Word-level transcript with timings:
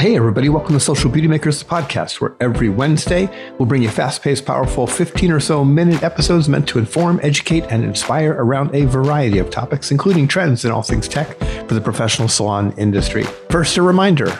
Hey, 0.00 0.16
everybody, 0.16 0.48
welcome 0.48 0.72
to 0.72 0.80
Social 0.80 1.10
Beauty 1.10 1.28
Makers 1.28 1.62
podcast, 1.62 2.22
where 2.22 2.34
every 2.40 2.70
Wednesday 2.70 3.28
we'll 3.58 3.66
bring 3.66 3.82
you 3.82 3.90
fast 3.90 4.22
paced, 4.22 4.46
powerful 4.46 4.86
15 4.86 5.30
or 5.30 5.40
so 5.40 5.62
minute 5.62 6.02
episodes 6.02 6.48
meant 6.48 6.66
to 6.68 6.78
inform, 6.78 7.20
educate, 7.22 7.64
and 7.64 7.84
inspire 7.84 8.32
around 8.32 8.74
a 8.74 8.86
variety 8.86 9.38
of 9.38 9.50
topics, 9.50 9.90
including 9.90 10.26
trends 10.26 10.64
in 10.64 10.70
all 10.70 10.80
things 10.80 11.06
tech 11.06 11.36
for 11.68 11.74
the 11.74 11.82
professional 11.82 12.28
salon 12.28 12.72
industry. 12.78 13.24
First, 13.50 13.76
a 13.76 13.82
reminder 13.82 14.32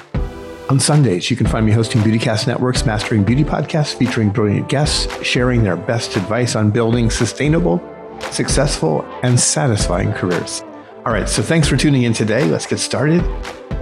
on 0.70 0.80
Sundays, 0.80 1.30
you 1.30 1.36
can 1.36 1.46
find 1.46 1.66
me 1.66 1.72
hosting 1.72 2.00
Beautycast 2.00 2.46
Network's 2.46 2.86
Mastering 2.86 3.22
Beauty 3.22 3.44
podcast 3.44 3.96
featuring 3.96 4.30
brilliant 4.30 4.70
guests 4.70 5.12
sharing 5.22 5.62
their 5.62 5.76
best 5.76 6.16
advice 6.16 6.56
on 6.56 6.70
building 6.70 7.10
sustainable, 7.10 7.82
successful, 8.30 9.04
and 9.22 9.38
satisfying 9.38 10.14
careers. 10.14 10.62
All 11.04 11.12
right, 11.12 11.28
so 11.28 11.42
thanks 11.42 11.68
for 11.68 11.76
tuning 11.76 12.04
in 12.04 12.14
today. 12.14 12.46
Let's 12.46 12.64
get 12.64 12.78
started. 12.78 13.22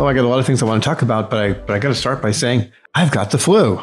Oh, 0.01 0.07
I 0.07 0.15
got 0.15 0.25
a 0.25 0.29
lot 0.29 0.39
of 0.39 0.47
things 0.47 0.63
I 0.63 0.65
want 0.65 0.81
to 0.81 0.89
talk 0.89 1.03
about, 1.03 1.29
but 1.29 1.41
I 1.41 1.53
but 1.55 1.75
I 1.75 1.81
got 1.81 1.89
to 1.89 1.95
start 1.95 2.23
by 2.23 2.31
saying 2.31 2.71
I've 2.95 3.11
got 3.11 3.33
the 3.33 3.39
flu. 3.39 3.81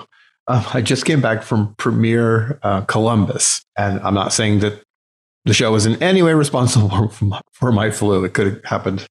Uh, 0.47 0.63
I 0.73 0.81
just 0.81 1.03
came 1.03 1.19
back 1.19 1.43
from 1.43 1.75
Premiere 1.75 2.57
uh, 2.63 2.81
Columbus, 2.81 3.65
and 3.77 3.99
I'm 3.99 4.13
not 4.13 4.31
saying 4.31 4.59
that 4.59 4.81
the 5.43 5.53
show 5.53 5.73
was 5.73 5.85
in 5.85 6.01
any 6.01 6.21
way 6.21 6.33
responsible 6.33 7.09
for 7.09 7.25
my, 7.25 7.41
for 7.51 7.71
my 7.73 7.91
flu. 7.91 8.23
It 8.23 8.33
could 8.33 8.47
have 8.47 8.63
happened 8.63 9.05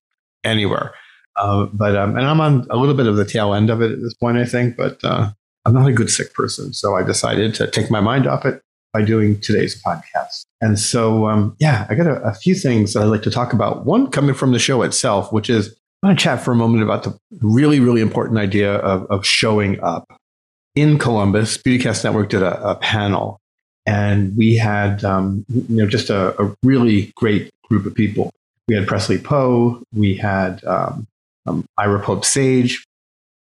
anywhere, 0.44 0.94
uh, 1.36 1.66
but 1.74 1.94
um, 1.94 2.16
and 2.16 2.26
I'm 2.26 2.40
on 2.40 2.66
a 2.70 2.76
little 2.76 2.94
bit 2.94 3.06
of 3.06 3.16
the 3.16 3.26
tail 3.26 3.52
end 3.52 3.68
of 3.68 3.82
it 3.82 3.92
at 3.92 4.00
this 4.00 4.14
point, 4.14 4.38
I 4.38 4.46
think. 4.46 4.74
But 4.74 5.04
uh, 5.04 5.30
I'm 5.66 5.74
not 5.74 5.86
a 5.86 5.92
good 5.92 6.08
sick 6.08 6.32
person, 6.32 6.72
so 6.72 6.96
I 6.96 7.02
decided 7.02 7.54
to 7.56 7.70
take 7.70 7.90
my 7.90 8.00
mind 8.00 8.26
off 8.26 8.46
it 8.46 8.62
by 8.94 9.02
doing 9.02 9.38
today's 9.40 9.78
podcast. 9.82 10.46
And 10.62 10.78
so, 10.78 11.28
um, 11.28 11.54
yeah, 11.58 11.86
I 11.90 11.96
got 11.96 12.06
a, 12.06 12.22
a 12.22 12.32
few 12.32 12.54
things 12.54 12.94
that 12.94 13.02
I'd 13.02 13.06
like 13.06 13.22
to 13.24 13.30
talk 13.30 13.52
about. 13.52 13.84
One 13.84 14.10
coming 14.10 14.34
from 14.34 14.52
the 14.52 14.58
show 14.58 14.80
itself, 14.80 15.30
which 15.34 15.50
is 15.50 15.76
I 16.04 16.08
want 16.08 16.18
to 16.18 16.22
chat 16.22 16.42
for 16.42 16.52
a 16.52 16.54
moment 16.54 16.82
about 16.82 17.04
the 17.04 17.18
really, 17.40 17.80
really 17.80 18.02
important 18.02 18.38
idea 18.38 18.74
of, 18.74 19.06
of 19.10 19.24
showing 19.24 19.82
up. 19.82 20.04
In 20.74 20.98
Columbus, 20.98 21.56
Beautycast 21.56 22.04
Network 22.04 22.28
did 22.28 22.42
a, 22.42 22.62
a 22.62 22.74
panel, 22.74 23.40
and 23.86 24.36
we 24.36 24.54
had 24.56 25.02
um, 25.02 25.46
you 25.48 25.76
know 25.76 25.86
just 25.86 26.10
a, 26.10 26.38
a, 26.42 26.54
really 26.62 27.10
great 27.14 27.50
group 27.70 27.86
of 27.86 27.94
people. 27.94 28.30
We 28.68 28.74
had 28.74 28.86
Presley 28.86 29.16
Poe, 29.16 29.82
we 29.94 30.14
had 30.14 30.62
um, 30.64 31.06
um, 31.46 31.64
Ira 31.78 32.02
Pope 32.02 32.26
Sage, 32.26 32.84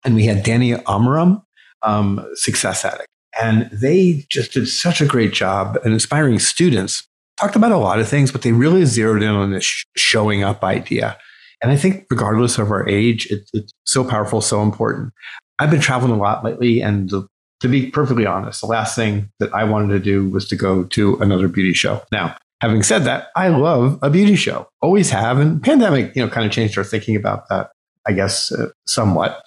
and 0.06 0.14
we 0.14 0.26
had 0.26 0.44
Danny 0.44 0.73
Amorim, 0.73 1.42
um, 1.82 2.23
Success 2.36 2.86
Addict, 2.86 3.08
and 3.42 3.72
they 3.72 4.26
just 4.30 4.54
did 4.54 4.67
such 4.67 5.02
a 5.02 5.08
great 5.08 5.34
job 5.34 5.80
and 5.84 5.94
inspiring 5.94 6.38
students. 6.38 7.08
Talked 7.39 7.56
about 7.56 7.72
a 7.72 7.78
lot 7.78 8.00
of 8.00 8.08
things, 8.08 8.32
but 8.32 8.44
they 8.44 8.52
really 8.52 8.86
zeroed 8.86 9.23
in 9.23 9.30
on 9.30 9.52
this 9.52 9.84
showing 9.95 10.44
up 10.44 10.64
idea 10.64 11.17
and 11.62 11.72
I 11.72 11.76
think, 11.76 12.06
regardless 12.09 12.58
of 12.58 12.72
our 12.72 12.88
age, 12.88 13.28
it, 13.28 13.50
it's 13.54 13.72
so 13.86 14.04
powerful, 14.04 14.42
so 14.42 14.62
important. 14.62 15.14
I've 15.59 15.72
been 15.72 15.81
traveling 15.81 16.12
a 16.12 16.17
lot 16.17 16.44
lately, 16.44 16.81
and 16.81 17.09
the, 17.09 17.28
to 17.59 17.67
be 17.67 17.92
perfectly 17.92 18.26
honest, 18.26 18.62
the 18.62 18.67
last 18.67 18.95
thing 18.95 19.30
that 19.40 19.54
I 19.54 19.64
wanted 19.64 19.94
to 19.94 20.00
do 20.00 20.28
was 20.28 20.48
to 20.50 20.56
go 20.56 20.84
to 20.86 21.17
another 21.17 21.48
beauty 21.48 21.73
show. 21.73 22.02
Now, 22.12 22.36
having 22.62 22.82
said 22.82 23.04
that, 23.04 23.28
I 23.36 23.50
love 23.50 24.00
a 24.02 24.09
beauty 24.09 24.36
show, 24.36 24.67
always 24.82 25.12
have, 25.12 25.38
and 25.38 25.62
pandemic, 25.62 26.16
you 26.16 26.23
know, 26.23 26.30
kind 26.32 26.45
of 26.45 26.52
changed 26.52 26.78
our 26.78 26.84
thinking 26.84 27.16
about 27.16 27.48
that, 27.50 27.72
I 28.08 28.14
guess, 28.14 28.52
uh, 28.52 28.70
somewhat. 28.88 29.44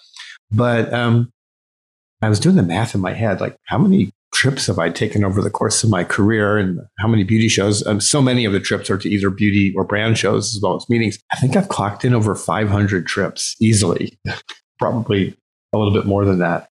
But 0.52 0.92
um, 0.92 1.32
I 2.22 2.28
was 2.28 2.38
doing 2.38 2.56
the 2.56 2.62
math 2.62 2.94
in 2.94 3.00
my 3.00 3.12
head, 3.12 3.40
like 3.40 3.56
how 3.64 3.78
many 3.78 4.12
trips 4.34 4.66
have 4.66 4.78
I 4.78 4.90
taken 4.90 5.24
over 5.24 5.40
the 5.40 5.50
course 5.50 5.82
of 5.84 5.90
my 5.90 6.04
career 6.04 6.58
and 6.58 6.80
how 6.98 7.08
many 7.08 7.22
beauty 7.24 7.48
shows? 7.48 7.86
Um, 7.86 8.00
so 8.00 8.20
many 8.20 8.44
of 8.44 8.52
the 8.52 8.60
trips 8.60 8.90
are 8.90 8.98
to 8.98 9.08
either 9.08 9.30
beauty 9.30 9.72
or 9.76 9.84
brand 9.84 10.18
shows 10.18 10.54
as 10.54 10.60
well 10.62 10.76
as 10.76 10.88
meetings. 10.90 11.18
I 11.32 11.36
think 11.36 11.56
I've 11.56 11.68
clocked 11.68 12.04
in 12.04 12.12
over 12.12 12.34
500 12.34 13.06
trips 13.06 13.56
easily, 13.60 14.18
probably 14.78 15.36
a 15.72 15.78
little 15.78 15.94
bit 15.94 16.04
more 16.04 16.24
than 16.24 16.40
that. 16.40 16.68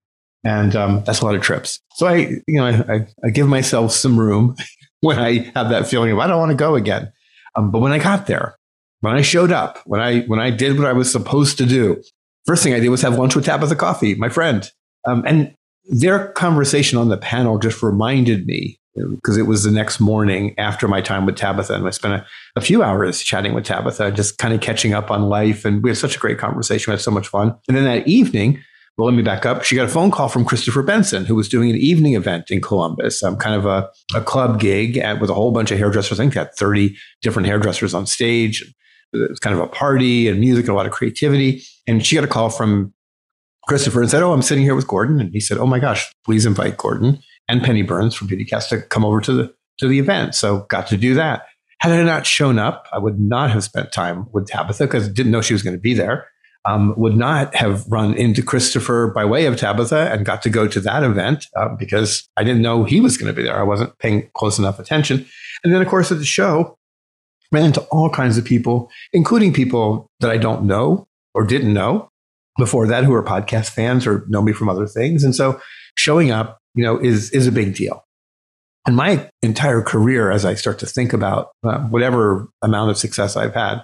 And 0.44 0.76
um, 0.76 1.04
that's 1.04 1.20
a 1.20 1.26
lot 1.26 1.36
of 1.36 1.42
trips. 1.42 1.82
So 1.96 2.08
I, 2.08 2.16
you 2.48 2.60
know, 2.60 2.68
I, 2.68 3.08
I, 3.26 3.30
give 3.32 3.48
myself 3.48 3.92
some 3.92 4.18
room 4.18 4.56
when 5.02 5.20
I 5.20 5.52
have 5.56 5.70
that 5.70 5.88
feeling 5.88 6.12
of 6.12 6.20
I 6.20 6.28
don't 6.28 6.40
want 6.40 6.52
to 6.52 6.58
go 6.58 6.76
again. 6.76 7.12
Um, 7.56 7.72
but 7.72 7.80
when 7.80 7.92
I 7.92 7.98
got 7.98 8.28
there, 8.28 8.56
when 9.02 9.16
I 9.16 9.22
showed 9.22 9.52
up, 9.52 9.80
when 9.86 10.00
I 10.00 10.22
when 10.22 10.40
I 10.40 10.52
did 10.52 10.78
what 10.78 10.88
I 10.88 10.94
was 10.94 11.12
supposed 11.12 11.58
to 11.58 11.66
do, 11.66 12.02
first 12.46 12.64
thing 12.64 12.74
I 12.74 12.80
did 12.80 12.90
was 12.90 13.02
have 13.02 13.18
lunch 13.18 13.36
with 13.36 13.46
Tabatha 13.46 13.78
Coffey, 13.78 14.16
my 14.16 14.30
friend. 14.30 14.72
Um, 15.08 15.24
and 15.26 15.56
their 15.90 16.30
conversation 16.30 16.98
on 16.98 17.10
the 17.10 17.18
panel 17.18 17.60
just 17.60 17.82
reminded 17.82 18.46
me 18.46 18.80
because 18.96 19.38
it 19.38 19.44
was 19.44 19.64
the 19.64 19.72
next 19.72 20.00
morning 20.00 20.56
after 20.58 20.88
my 20.88 21.02
time 21.02 21.26
with 21.26 21.36
Tabatha, 21.36 21.76
and 21.76 21.88
I 21.88 21.92
spent 21.92 22.16
a, 22.16 22.26
a, 22.56 22.62
few 22.62 22.84
hours 22.84 23.22
chatting 23.22 23.54
with 23.54 23.66
Tabatha, 23.66 24.16
just 24.16 24.38
kind 24.38 24.54
of 24.54 24.62
catching 24.62 24.94
up 24.94 25.12
on 25.12 25.30
life. 25.30 25.66
And 25.66 25.84
we 25.84 25.90
had 25.90 25.98
such 25.98 26.16
a 26.16 26.20
great 26.20 26.40
conversation. 26.40 26.92
We 26.92 26.96
had 26.96 27.02
so 27.02 27.12
much 27.12 27.28
fun. 27.28 27.56
And 27.68 27.78
then 27.78 27.84
that 27.84 28.08
evening, 28.08 28.64
well, 28.98 29.06
let 29.08 29.16
me 29.16 29.22
back 29.22 29.46
up. 29.46 29.64
She 29.64 29.76
got 29.76 29.86
a 29.86 29.90
phone 29.92 30.10
call 30.10 30.30
from 30.30 30.46
Christopher 30.46 30.82
Benson, 30.82 31.26
who 31.26 31.36
was 31.36 31.48
doing 31.48 31.70
an 31.70 31.78
evening 31.78 32.16
event 32.16 32.50
in 32.50 32.62
Columbus, 32.62 33.22
um, 33.22 33.38
kind 33.38 33.56
of 33.56 33.66
a, 33.66 33.90
a 34.16 34.22
club 34.22 34.60
gig 34.60 34.98
at, 34.98 35.22
with 35.22 35.30
a 35.30 35.36
whole 35.36 35.52
bunch 35.52 35.70
of 35.70 35.78
hairdressers. 35.78 36.20
I 36.20 36.24
think 36.24 36.34
they 36.34 36.40
had 36.40 36.56
30 36.56 36.96
different 37.22 37.48
hairdressers 37.48 37.94
on 37.94 38.08
stage. 38.08 38.62
It 39.14 39.30
was 39.30 39.40
kind 39.40 39.56
of 39.56 39.62
a 39.62 39.68
party 39.68 40.28
and 40.28 40.40
music 40.40 40.66
and 40.66 40.74
a 40.74 40.76
lot 40.76 40.88
of 40.88 40.92
creativity. 40.92 41.62
And 41.86 42.06
she 42.06 42.16
got 42.16 42.24
a 42.24 42.28
call 42.28 42.50
from 42.50 42.94
Christopher 43.68 44.02
and 44.02 44.10
said, 44.10 44.24
Oh, 44.24 44.34
I'm 44.34 44.42
sitting 44.42 44.64
here 44.64 44.76
with 44.76 44.88
Gordon. 44.88 45.20
And 45.20 45.32
he 45.32 45.40
said, 45.40 45.58
Oh 45.58 45.68
my 45.68 45.80
gosh, 45.80 46.10
please 46.26 46.46
invite 46.46 46.78
Gordon 46.78 47.20
and 47.48 47.62
Penny 47.62 47.82
Burns 47.82 48.16
from 48.16 48.28
Beautycast 48.28 48.70
to 48.70 48.82
come 48.82 49.06
over 49.06 49.22
to 49.22 49.34
the 49.34 49.54
to 49.80 49.88
the 49.88 50.00
event. 50.00 50.34
So 50.34 50.62
got 50.70 50.88
to 50.88 50.98
do 50.98 51.14
that. 51.16 51.44
Had 51.80 51.92
I 51.92 52.02
not 52.02 52.26
shown 52.26 52.58
up, 52.58 52.88
I 52.92 52.98
would 52.98 53.20
not 53.20 53.52
have 53.52 53.64
spent 53.64 53.92
time 53.92 54.28
with 54.32 54.48
Tabatha 54.48 54.86
because 54.86 55.08
I 55.08 55.12
didn't 55.12 55.32
know 55.32 55.42
she 55.42 55.54
was 55.54 55.62
going 55.62 55.76
to 55.76 55.82
be 55.82 55.94
there. 55.94 56.28
Um, 56.66 56.96
would 56.98 57.16
not 57.16 57.56
have 57.56 57.86
run 57.88 58.14
into 58.16 58.42
Christopher 58.42 59.12
by 59.16 59.24
way 59.24 59.46
of 59.46 59.56
Tabatha 59.56 60.12
and 60.12 60.26
got 60.26 60.42
to 60.42 60.50
go 60.50 60.68
to 60.68 60.82
that 60.82 61.04
event 61.04 61.46
uh, 61.56 61.70
because 61.70 62.28
I 62.36 62.44
didn't 62.44 62.62
know 62.62 62.84
he 62.84 63.00
was 63.00 63.16
going 63.16 63.34
to 63.34 63.34
be 63.34 63.44
there. 63.44 63.58
I 63.58 63.64
wasn't 63.64 63.98
paying 64.00 64.30
close 64.34 64.60
enough 64.60 64.80
attention. 64.80 65.26
And 65.64 65.74
then, 65.74 65.82
of 65.82 65.88
course, 65.88 66.12
at 66.12 66.18
the 66.18 66.26
show, 66.26 66.78
ran 67.54 67.64
into 67.64 67.82
all 67.84 68.10
kinds 68.10 68.38
of 68.38 68.44
people, 68.44 68.90
including 69.14 69.54
people 69.54 70.10
that 70.20 70.32
I 70.32 70.38
don't 70.38 70.66
know 70.66 71.08
or 71.34 71.46
didn't 71.46 71.74
know 71.74 72.10
before 72.58 72.88
that 72.88 73.04
who 73.04 73.14
are 73.14 73.24
podcast 73.24 73.70
fans 73.70 74.08
or 74.08 74.26
know 74.28 74.42
me 74.42 74.54
from 74.54 74.70
other 74.70 74.88
things. 74.88 75.24
And 75.24 75.36
so 75.36 75.60
showing 75.96 76.32
up, 76.32 76.60
you 76.76 76.84
know, 76.84 76.98
is, 76.98 77.32
is 77.32 77.48
a 77.48 77.52
big 77.52 77.76
deal. 77.76 78.04
And 78.86 78.96
my 78.96 79.30
entire 79.42 79.82
career, 79.82 80.32
as 80.32 80.46
I 80.46 80.54
start 80.54 80.80
to 80.80 80.86
think 80.86 81.12
about 81.12 81.50
uh, 81.64 81.80
whatever 81.80 82.48
amount 82.62 82.90
of 82.90 82.98
success 82.98 83.36
I've 83.36 83.54
had, 83.54 83.84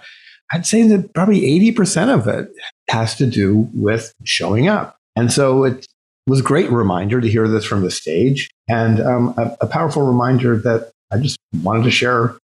I'd 0.52 0.66
say 0.66 0.84
that 0.84 1.14
probably 1.14 1.42
80% 1.74 2.14
of 2.14 2.28
it 2.28 2.50
has 2.90 3.16
to 3.16 3.26
do 3.26 3.70
with 3.74 4.14
showing 4.24 4.68
up. 4.68 4.96
And 5.16 5.32
so 5.32 5.66
it 5.66 5.86
was 6.28 6.40
a 6.40 6.44
great 6.44 6.70
reminder 6.72 7.20
to 7.20 7.30
hear 7.30 7.48
this 7.48 7.66
from 7.66 7.82
the 7.82 7.92
stage 7.92 8.50
and 8.70 9.02
um, 9.02 9.34
a, 9.38 9.58
a, 9.62 9.68
powerful 9.68 10.04
reminder 10.04 10.58
that 10.58 10.92
I 11.12 11.18
just 11.18 11.38
wanted 11.62 11.84
to 11.84 11.92
share 11.92 12.38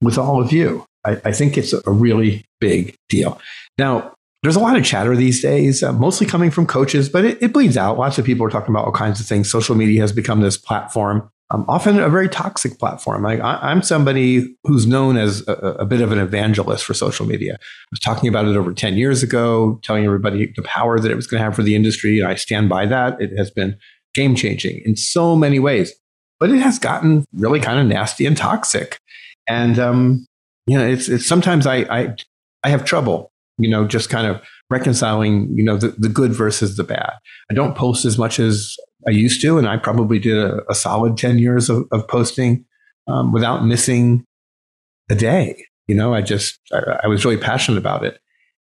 with 0.00 0.18
all 0.18 0.40
of 0.40 0.52
you. 0.52 0.86
I, 1.04 1.20
I 1.24 1.32
think 1.32 1.58
it's 1.58 1.72
a 1.72 1.90
really 1.90 2.44
big 2.60 2.94
deal. 3.08 3.40
Now, 3.76 4.13
there's 4.44 4.56
a 4.56 4.60
lot 4.60 4.76
of 4.76 4.84
chatter 4.84 5.16
these 5.16 5.40
days, 5.40 5.82
uh, 5.82 5.90
mostly 5.94 6.26
coming 6.26 6.50
from 6.50 6.66
coaches, 6.66 7.08
but 7.08 7.24
it, 7.24 7.42
it, 7.42 7.52
bleeds 7.54 7.78
out. 7.78 7.96
Lots 7.96 8.18
of 8.18 8.26
people 8.26 8.46
are 8.46 8.50
talking 8.50 8.74
about 8.74 8.84
all 8.84 8.92
kinds 8.92 9.18
of 9.18 9.26
things. 9.26 9.50
Social 9.50 9.74
media 9.74 10.02
has 10.02 10.12
become 10.12 10.42
this 10.42 10.58
platform, 10.58 11.30
um, 11.48 11.64
often 11.66 11.98
a 11.98 12.10
very 12.10 12.28
toxic 12.28 12.78
platform. 12.78 13.22
Like 13.22 13.40
I, 13.40 13.72
am 13.72 13.80
somebody 13.80 14.54
who's 14.64 14.86
known 14.86 15.16
as 15.16 15.48
a, 15.48 15.52
a, 15.52 15.86
bit 15.86 16.02
of 16.02 16.12
an 16.12 16.18
evangelist 16.18 16.84
for 16.84 16.92
social 16.92 17.24
media. 17.24 17.54
I 17.54 17.86
was 17.90 18.00
talking 18.00 18.28
about 18.28 18.46
it 18.46 18.54
over 18.54 18.74
10 18.74 18.98
years 18.98 19.22
ago, 19.22 19.80
telling 19.82 20.04
everybody 20.04 20.52
the 20.54 20.62
power 20.62 21.00
that 21.00 21.10
it 21.10 21.14
was 21.14 21.26
going 21.26 21.40
to 21.40 21.44
have 21.44 21.56
for 21.56 21.62
the 21.62 21.74
industry. 21.74 22.20
And 22.20 22.28
I 22.28 22.34
stand 22.34 22.68
by 22.68 22.84
that. 22.84 23.18
It 23.22 23.34
has 23.38 23.50
been 23.50 23.78
game 24.14 24.34
changing 24.34 24.82
in 24.84 24.94
so 24.96 25.34
many 25.34 25.58
ways, 25.58 25.94
but 26.38 26.50
it 26.50 26.58
has 26.58 26.78
gotten 26.78 27.24
really 27.32 27.60
kind 27.60 27.78
of 27.78 27.86
nasty 27.86 28.26
and 28.26 28.36
toxic. 28.36 28.98
And, 29.48 29.78
um, 29.78 30.26
you 30.66 30.76
know, 30.76 30.86
it's, 30.86 31.08
it's 31.08 31.26
sometimes 31.26 31.66
I, 31.66 31.76
I, 31.76 32.16
I 32.62 32.68
have 32.68 32.84
trouble 32.84 33.30
you 33.58 33.68
know, 33.68 33.86
just 33.86 34.10
kind 34.10 34.26
of 34.26 34.42
reconciling, 34.70 35.48
you 35.54 35.62
know, 35.62 35.76
the, 35.76 35.88
the 35.98 36.08
good 36.08 36.32
versus 36.32 36.76
the 36.76 36.84
bad. 36.84 37.12
I 37.50 37.54
don't 37.54 37.76
post 37.76 38.04
as 38.04 38.18
much 38.18 38.40
as 38.40 38.76
I 39.06 39.10
used 39.10 39.40
to, 39.42 39.58
and 39.58 39.68
I 39.68 39.76
probably 39.76 40.18
did 40.18 40.36
a, 40.36 40.60
a 40.68 40.74
solid 40.74 41.16
10 41.16 41.38
years 41.38 41.70
of, 41.70 41.86
of 41.92 42.08
posting 42.08 42.64
um, 43.06 43.32
without 43.32 43.64
missing 43.64 44.24
a 45.10 45.14
day. 45.14 45.64
You 45.86 45.94
know, 45.94 46.14
I 46.14 46.22
just, 46.22 46.58
I, 46.72 47.00
I, 47.04 47.06
was 47.08 47.24
really 47.24 47.36
passionate 47.36 47.76
about 47.76 48.04
it. 48.04 48.18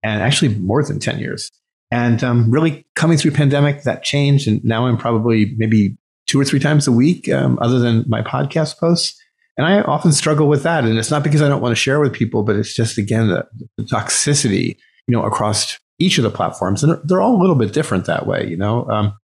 And 0.03 0.21
actually, 0.21 0.55
more 0.55 0.83
than 0.83 0.99
10 0.99 1.19
years. 1.19 1.51
And 1.89 2.23
um, 2.23 2.51
really 2.51 2.85
coming 2.95 3.17
through 3.17 3.31
pandemic, 3.31 3.83
that 3.83 4.03
changed. 4.03 4.47
And 4.47 4.63
now 4.63 4.85
I'm 4.85 4.97
probably 4.97 5.55
maybe 5.57 5.97
two 6.27 6.39
or 6.39 6.45
three 6.45 6.59
times 6.59 6.87
a 6.87 6.91
week, 6.91 7.29
um, 7.29 7.57
other 7.61 7.79
than 7.79 8.05
my 8.07 8.21
podcast 8.21 8.77
posts. 8.77 9.19
And 9.57 9.65
I 9.65 9.81
often 9.81 10.12
struggle 10.12 10.48
with 10.48 10.63
that. 10.63 10.83
And 10.83 10.98
it's 10.98 11.12
not 11.12 11.24
because 11.24 11.42
I 11.42 11.50
don't 11.50 11.62
want 11.62 11.71
to 11.71 11.81
share 11.81 12.00
with 12.00 12.13
people, 12.13 12.44
but 12.44 12.56
it's 12.56 12.74
just, 12.74 12.98
again, 12.98 13.27
the, 13.27 13.48
the 13.77 13.83
toxicity, 13.83 14.77
you 15.07 15.15
know, 15.15 15.24
across 15.24 15.80
each 16.00 16.18
of 16.18 16.24
the 16.24 16.30
platforms. 16.30 16.83
And 16.83 17.00
they're 17.04 17.21
all 17.21 17.36
a 17.36 17.42
little 17.42 17.56
bit 17.56 17.74
different 17.74 18.06
that 18.06 18.27
way, 18.27 18.48
you 18.48 18.57
know. 18.57 18.88
Um, 18.89 19.18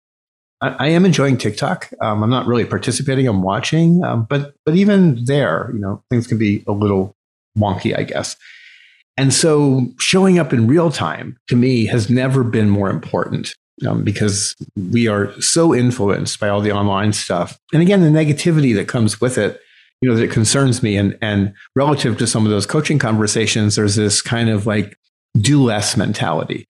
I, 0.62 0.90
am 0.90 1.06
enjoying 1.06 1.38
TikTok. 1.38 1.90
Um, 2.02 2.24
I'm 2.24 2.30
not 2.30 2.46
really 2.46 2.66
participating, 2.66 3.28
I'm 3.28 3.42
watching. 3.42 4.04
Um, 4.04 4.28
but, 4.30 4.54
but 4.64 4.76
even 4.76 5.26
there, 5.26 5.72
you 5.74 5.80
know, 5.80 6.04
things 6.10 6.28
can 6.28 6.38
be 6.38 6.64
a 6.68 6.72
little 6.72 7.16
wonky, 7.58 7.98
I 7.98 8.04
guess. 8.04 8.38
And 9.18 9.34
so 9.34 9.88
showing 10.00 10.40
up 10.40 10.54
in 10.54 10.68
real 10.68 10.92
time 10.92 11.38
to 11.48 11.56
me 11.56 11.86
has 11.88 12.10
never 12.10 12.44
been 12.44 12.70
more 12.70 12.90
important 12.90 13.56
um, 13.86 14.04
because 14.04 14.56
we 14.76 15.08
are 15.08 15.40
so 15.42 15.74
influenced 15.74 16.40
by 16.40 16.48
all 16.48 16.62
the 16.62 16.72
online 16.72 17.14
stuff. 17.14 17.60
And 17.74 17.82
again, 17.82 18.02
the 18.02 18.08
negativity 18.08 18.74
that 18.76 18.88
comes 18.88 19.20
with 19.20 19.38
it, 19.38 19.60
you 20.02 20.10
know, 20.10 20.16
that 20.16 20.32
concerns 20.32 20.82
me. 20.82 20.98
And, 20.98 21.18
and 21.22 21.54
relative 21.76 22.18
to 22.18 22.28
some 22.28 22.46
of 22.46 22.52
those 22.52 22.66
coaching 22.66 23.00
conversations, 23.00 23.76
there's 23.76 23.96
this 23.96 24.22
kind 24.22 24.50
of 24.50 24.66
like 24.66 24.98
do 25.38 25.62
less 25.62 25.96
mentality. 25.96 26.68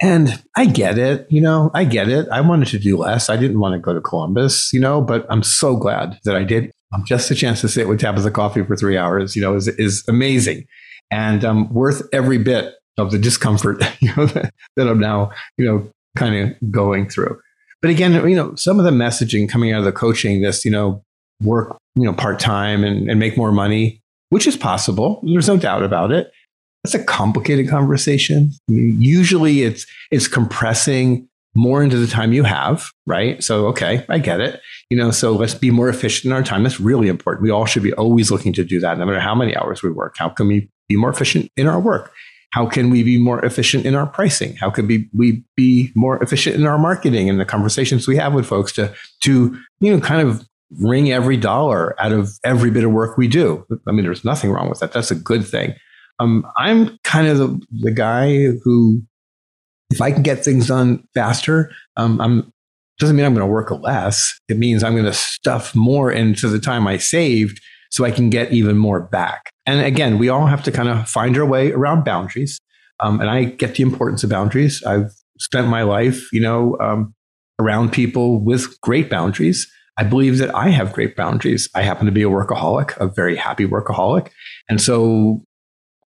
And 0.00 0.42
I 0.54 0.66
get 0.66 0.98
it, 0.98 1.26
you 1.30 1.40
know, 1.40 1.70
I 1.72 1.84
get 1.84 2.08
it. 2.08 2.28
I 2.28 2.42
wanted 2.42 2.68
to 2.68 2.78
do 2.78 2.98
less. 2.98 3.30
I 3.30 3.36
didn't 3.36 3.60
want 3.60 3.74
to 3.74 3.78
go 3.78 3.94
to 3.94 4.00
Columbus, 4.00 4.70
you 4.72 4.80
know, 4.80 5.00
but 5.00 5.26
I'm 5.30 5.42
so 5.42 5.74
glad 5.76 6.18
that 6.24 6.36
I 6.36 6.44
did. 6.44 6.70
Um, 6.92 7.02
just 7.06 7.28
the 7.30 7.34
chance 7.34 7.62
to 7.62 7.68
sit 7.68 7.88
with 7.88 8.00
Tabatha 8.00 8.32
Coffey 8.32 8.62
for 8.62 8.76
three 8.76 8.98
hours, 8.98 9.34
you 9.34 9.42
know, 9.42 9.56
is, 9.56 9.68
is 9.68 10.04
amazing 10.06 10.66
and 11.10 11.44
um, 11.44 11.72
worth 11.72 12.02
every 12.12 12.38
bit 12.38 12.74
of 12.98 13.10
the 13.10 13.18
discomfort, 13.18 13.82
you 14.00 14.14
know, 14.16 14.26
that, 14.26 14.52
that 14.76 14.88
I'm 14.88 15.00
now, 15.00 15.30
you 15.56 15.66
know, 15.66 15.90
kind 16.16 16.34
of 16.50 16.70
going 16.70 17.08
through. 17.08 17.40
But 17.80 17.90
again, 17.90 18.12
you 18.28 18.36
know, 18.36 18.54
some 18.54 18.78
of 18.78 18.84
the 18.84 18.90
messaging 18.90 19.48
coming 19.48 19.72
out 19.72 19.80
of 19.80 19.84
the 19.84 19.92
coaching, 19.92 20.42
this, 20.42 20.64
you 20.64 20.70
know, 20.70 21.04
work, 21.42 21.76
you 21.94 22.04
know, 22.04 22.12
part 22.12 22.38
time 22.38 22.84
and, 22.84 23.10
and 23.10 23.20
make 23.20 23.36
more 23.36 23.52
money, 23.52 24.00
which 24.30 24.46
is 24.46 24.56
possible. 24.56 25.20
There's 25.24 25.48
no 25.48 25.56
doubt 25.56 25.82
about 25.82 26.12
it. 26.12 26.30
That's 26.84 26.94
a 26.94 27.04
complicated 27.04 27.68
conversation. 27.68 28.52
I 28.68 28.72
mean, 28.72 29.00
usually 29.00 29.62
it's 29.62 29.86
it's 30.10 30.28
compressing 30.28 31.28
more 31.56 31.82
into 31.82 31.96
the 31.96 32.06
time 32.06 32.32
you 32.32 32.44
have, 32.44 32.90
right? 33.06 33.42
So, 33.42 33.66
okay, 33.68 34.04
I 34.08 34.18
get 34.18 34.40
it. 34.40 34.60
You 34.90 34.96
know, 34.96 35.10
so 35.10 35.32
let's 35.32 35.54
be 35.54 35.70
more 35.70 35.88
efficient 35.88 36.26
in 36.26 36.32
our 36.32 36.42
time. 36.42 36.62
That's 36.62 36.78
really 36.78 37.08
important. 37.08 37.42
We 37.42 37.50
all 37.50 37.66
should 37.66 37.82
be 37.82 37.94
always 37.94 38.30
looking 38.30 38.52
to 38.52 38.64
do 38.64 38.78
that, 38.80 38.98
no 38.98 39.06
matter 39.06 39.20
how 39.20 39.34
many 39.34 39.56
hours 39.56 39.82
we 39.82 39.90
work. 39.90 40.16
How 40.18 40.28
can 40.28 40.48
we 40.48 40.68
be 40.88 40.96
more 40.96 41.10
efficient 41.10 41.50
in 41.56 41.66
our 41.66 41.80
work? 41.80 42.12
How 42.52 42.66
can 42.66 42.90
we 42.90 43.02
be 43.02 43.18
more 43.18 43.44
efficient 43.44 43.84
in 43.84 43.94
our 43.94 44.06
pricing? 44.06 44.54
How 44.56 44.70
can 44.70 44.86
we, 44.86 45.08
we 45.12 45.42
be 45.56 45.92
more 45.94 46.22
efficient 46.22 46.56
in 46.56 46.66
our 46.66 46.78
marketing 46.78 47.28
and 47.28 47.40
the 47.40 47.44
conversations 47.44 48.06
we 48.06 48.16
have 48.16 48.34
with 48.34 48.46
folks 48.46 48.70
to, 48.72 48.94
to, 49.24 49.58
you 49.80 49.90
know, 49.90 50.00
kind 50.00 50.26
of 50.26 50.46
wring 50.70 51.12
every 51.12 51.36
dollar 51.36 52.00
out 52.00 52.12
of 52.12 52.30
every 52.44 52.70
bit 52.70 52.84
of 52.84 52.90
work 52.92 53.16
we 53.16 53.28
do? 53.28 53.64
I 53.86 53.92
mean, 53.92 54.04
there's 54.04 54.24
nothing 54.24 54.50
wrong 54.50 54.68
with 54.68 54.80
that. 54.80 54.92
That's 54.92 55.10
a 55.10 55.16
good 55.16 55.46
thing. 55.46 55.74
Um, 56.18 56.46
I'm 56.56 56.98
kind 57.04 57.28
of 57.28 57.38
the, 57.38 57.60
the 57.70 57.90
guy 57.90 58.46
who, 58.64 59.02
if 59.90 60.00
I 60.00 60.10
can 60.10 60.22
get 60.22 60.44
things 60.44 60.68
done 60.68 61.06
faster, 61.14 61.70
um, 61.96 62.20
I'm 62.20 62.52
doesn't 62.98 63.16
mean 63.16 63.26
I'm 63.26 63.34
going 63.34 63.46
to 63.46 63.52
work 63.52 63.70
less. 63.70 64.38
It 64.48 64.56
means 64.56 64.82
I'm 64.82 64.94
going 64.94 65.04
to 65.04 65.12
stuff 65.12 65.74
more 65.74 66.10
into 66.10 66.48
the 66.48 66.58
time 66.58 66.86
I 66.86 66.96
saved 66.96 67.60
so 67.90 68.04
I 68.04 68.10
can 68.10 68.30
get 68.30 68.52
even 68.52 68.78
more 68.78 69.00
back. 69.00 69.50
And 69.66 69.84
again, 69.84 70.18
we 70.18 70.28
all 70.28 70.46
have 70.46 70.62
to 70.64 70.72
kind 70.72 70.88
of 70.88 71.08
find 71.08 71.36
our 71.36 71.44
way 71.44 71.72
around 71.72 72.04
boundaries. 72.04 72.58
Um, 73.00 73.20
and 73.20 73.28
I 73.28 73.44
get 73.44 73.74
the 73.74 73.82
importance 73.82 74.24
of 74.24 74.30
boundaries. 74.30 74.82
I've 74.84 75.12
spent 75.38 75.68
my 75.68 75.82
life, 75.82 76.32
you 76.32 76.40
know, 76.40 76.78
um, 76.80 77.14
around 77.58 77.92
people 77.92 78.40
with 78.40 78.80
great 78.80 79.10
boundaries. 79.10 79.70
I 79.98 80.04
believe 80.04 80.38
that 80.38 80.54
I 80.54 80.68
have 80.68 80.92
great 80.92 81.16
boundaries. 81.16 81.68
I 81.74 81.82
happen 81.82 82.06
to 82.06 82.12
be 82.12 82.22
a 82.22 82.28
workaholic, 82.28 82.96
a 82.98 83.06
very 83.06 83.36
happy 83.36 83.66
workaholic. 83.66 84.28
And 84.68 84.80
so 84.80 85.42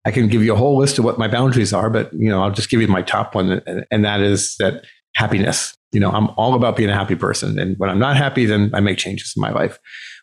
I 0.05 0.11
can 0.11 0.29
give 0.29 0.43
you 0.43 0.55
a 0.55 0.57
whole 0.57 0.79
list 0.79 0.99
of 0.99 1.05
what 1.05 1.19
my 1.19 1.29
boundaries 1.29 1.73
are, 1.73 1.91
but 1.91 2.13
you 2.13 2.31
know, 2.31 2.43
I'll 2.43 2.53
just 2.53 2.71
give 2.71 2.81
you 2.81 2.89
my 2.89 3.03
top 3.03 3.35
one, 3.35 3.61
and, 3.91 4.05
that 4.05 4.21
is 4.21 4.57
that 4.59 4.85
happiness. 5.15 5.75
You 5.93 6.01
know, 6.01 6.11
I'm 6.11 6.29
all 6.37 6.55
about 6.55 6.77
being 6.77 6.89
a 6.89 6.95
happy 6.95 7.17
person, 7.17 7.59
and 7.59 7.77
when 7.79 7.91
I'm 7.91 7.99
not 7.99 8.17
happy, 8.17 8.47
then 8.47 8.71
I 8.73 8.81
make 8.81 8.97
changes 8.97 9.35
in 9.37 9.41
my 9.41 9.51
life. 9.51 9.79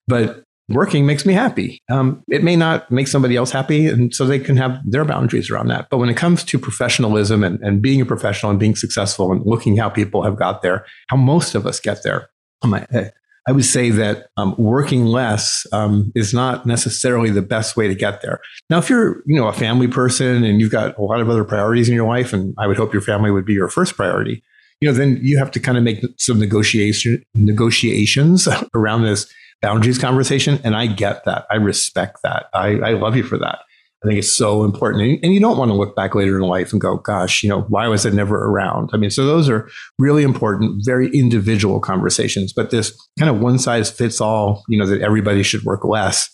But 0.08 0.44
working 0.70 1.06
makes 1.06 1.26
me 1.26 1.34
happy. 1.34 1.82
Um, 1.90 2.24
it 2.28 2.44
may 2.44 2.56
not 2.56 2.90
make 2.90 3.08
somebody 3.08 3.36
else 3.36 3.52
happy, 3.52 3.88
and 3.88 4.16
so 4.16 4.26
they 4.26 4.40
can 4.40 4.58
have 4.58 4.80
their 4.90 5.06
boundaries 5.06 5.52
around 5.52 5.68
that. 5.68 5.90
But 5.92 5.98
when 5.98 6.10
it 6.10 6.18
comes 6.18 6.44
to 6.46 6.58
professionalism 6.58 7.44
and, 7.44 7.60
and 7.62 7.82
being 7.82 8.02
a 8.02 8.06
professional 8.06 8.50
and 8.50 8.60
being 8.60 8.76
successful 8.76 9.32
and 9.32 9.46
looking 9.46 9.78
how 9.78 9.90
people 9.90 10.24
have 10.24 10.38
got 10.38 10.64
there, 10.64 10.86
how 11.10 11.18
most 11.18 11.54
of 11.54 11.68
us 11.68 11.80
get 11.80 12.02
there, 12.04 12.30
I 12.64 13.12
would 13.52 13.66
say 13.66 13.90
that 13.92 14.28
um, 14.36 14.56
working 14.58 15.06
less 15.06 15.66
um, 15.72 16.12
is 16.16 16.34
not 16.34 16.66
necessarily 16.66 17.30
the 17.30 17.42
best 17.42 17.78
way 17.78 17.88
to 17.88 17.96
get 17.96 18.22
there. 18.22 18.40
Now, 18.70 18.78
if 18.80 18.90
you're, 18.90 19.24
you 19.26 19.36
know, 19.40 19.48
a 19.48 19.54
family 19.54 19.88
person 19.88 20.44
and 20.44 20.60
you've 20.60 20.72
got 20.72 20.98
a 20.98 21.02
lot 21.02 21.22
of 21.22 21.30
other 21.30 21.46
priorities 21.46 21.88
in 21.88 21.96
your 21.96 22.08
life, 22.08 22.34
and 22.34 22.54
I 22.58 22.68
would 22.68 22.78
hope 22.78 22.92
your 22.92 23.02
family 23.02 23.32
would 23.32 23.46
be 23.46 23.54
your 23.54 23.70
first 23.70 23.96
priority, 23.96 24.44
you 24.82 24.88
know, 24.88 24.94
then 24.94 25.18
you 25.22 25.38
have 25.38 25.52
to 25.52 25.60
kind 25.60 25.78
of 25.78 25.84
make 25.84 26.04
some 26.18 26.40
negotiation 26.40 27.24
negotiations 27.34 28.48
around 28.76 29.04
this 29.04 29.32
boundaries 29.62 29.98
conversation. 29.98 30.60
And 30.64 30.76
I 30.76 30.88
get 30.88 31.26
that. 31.26 31.46
I 31.50 31.56
respect 31.56 32.20
that. 32.24 32.48
I, 32.54 32.80
I 32.80 32.92
love 32.92 33.16
you 33.16 33.24
for 33.24 33.38
that. 33.40 33.60
I 34.08 34.12
think 34.12 34.20
it's 34.20 34.32
so 34.32 34.64
important. 34.64 35.20
And 35.22 35.34
you 35.34 35.42
don't 35.42 35.58
want 35.58 35.70
to 35.70 35.76
look 35.76 35.94
back 35.94 36.16
later 36.16 36.38
in 36.38 36.44
life 36.44 36.72
and 36.72 36.80
go, 36.80 36.96
gosh, 36.96 37.44
you 37.44 37.50
know, 37.50 37.64
why 37.64 37.90
was 37.90 38.06
I 38.06 38.10
never 38.10 38.38
around? 38.38 38.90
I 38.94 38.98
mean, 38.98 39.10
so 39.10 39.26
those 39.26 39.50
are 39.50 39.70
really 40.00 40.24
important, 40.24 40.86
very 40.86 41.10
individual 41.10 41.82
conversations. 41.82 42.54
But 42.54 42.70
this 42.70 42.98
kind 43.20 43.30
of 43.30 43.42
one 43.42 43.60
size 43.60 43.92
fits 43.92 44.22
all, 44.22 44.64
you 44.70 44.80
know, 44.80 44.86
that 44.86 45.02
everybody 45.02 45.44
should 45.44 45.64
work 45.64 45.84
less 45.84 46.30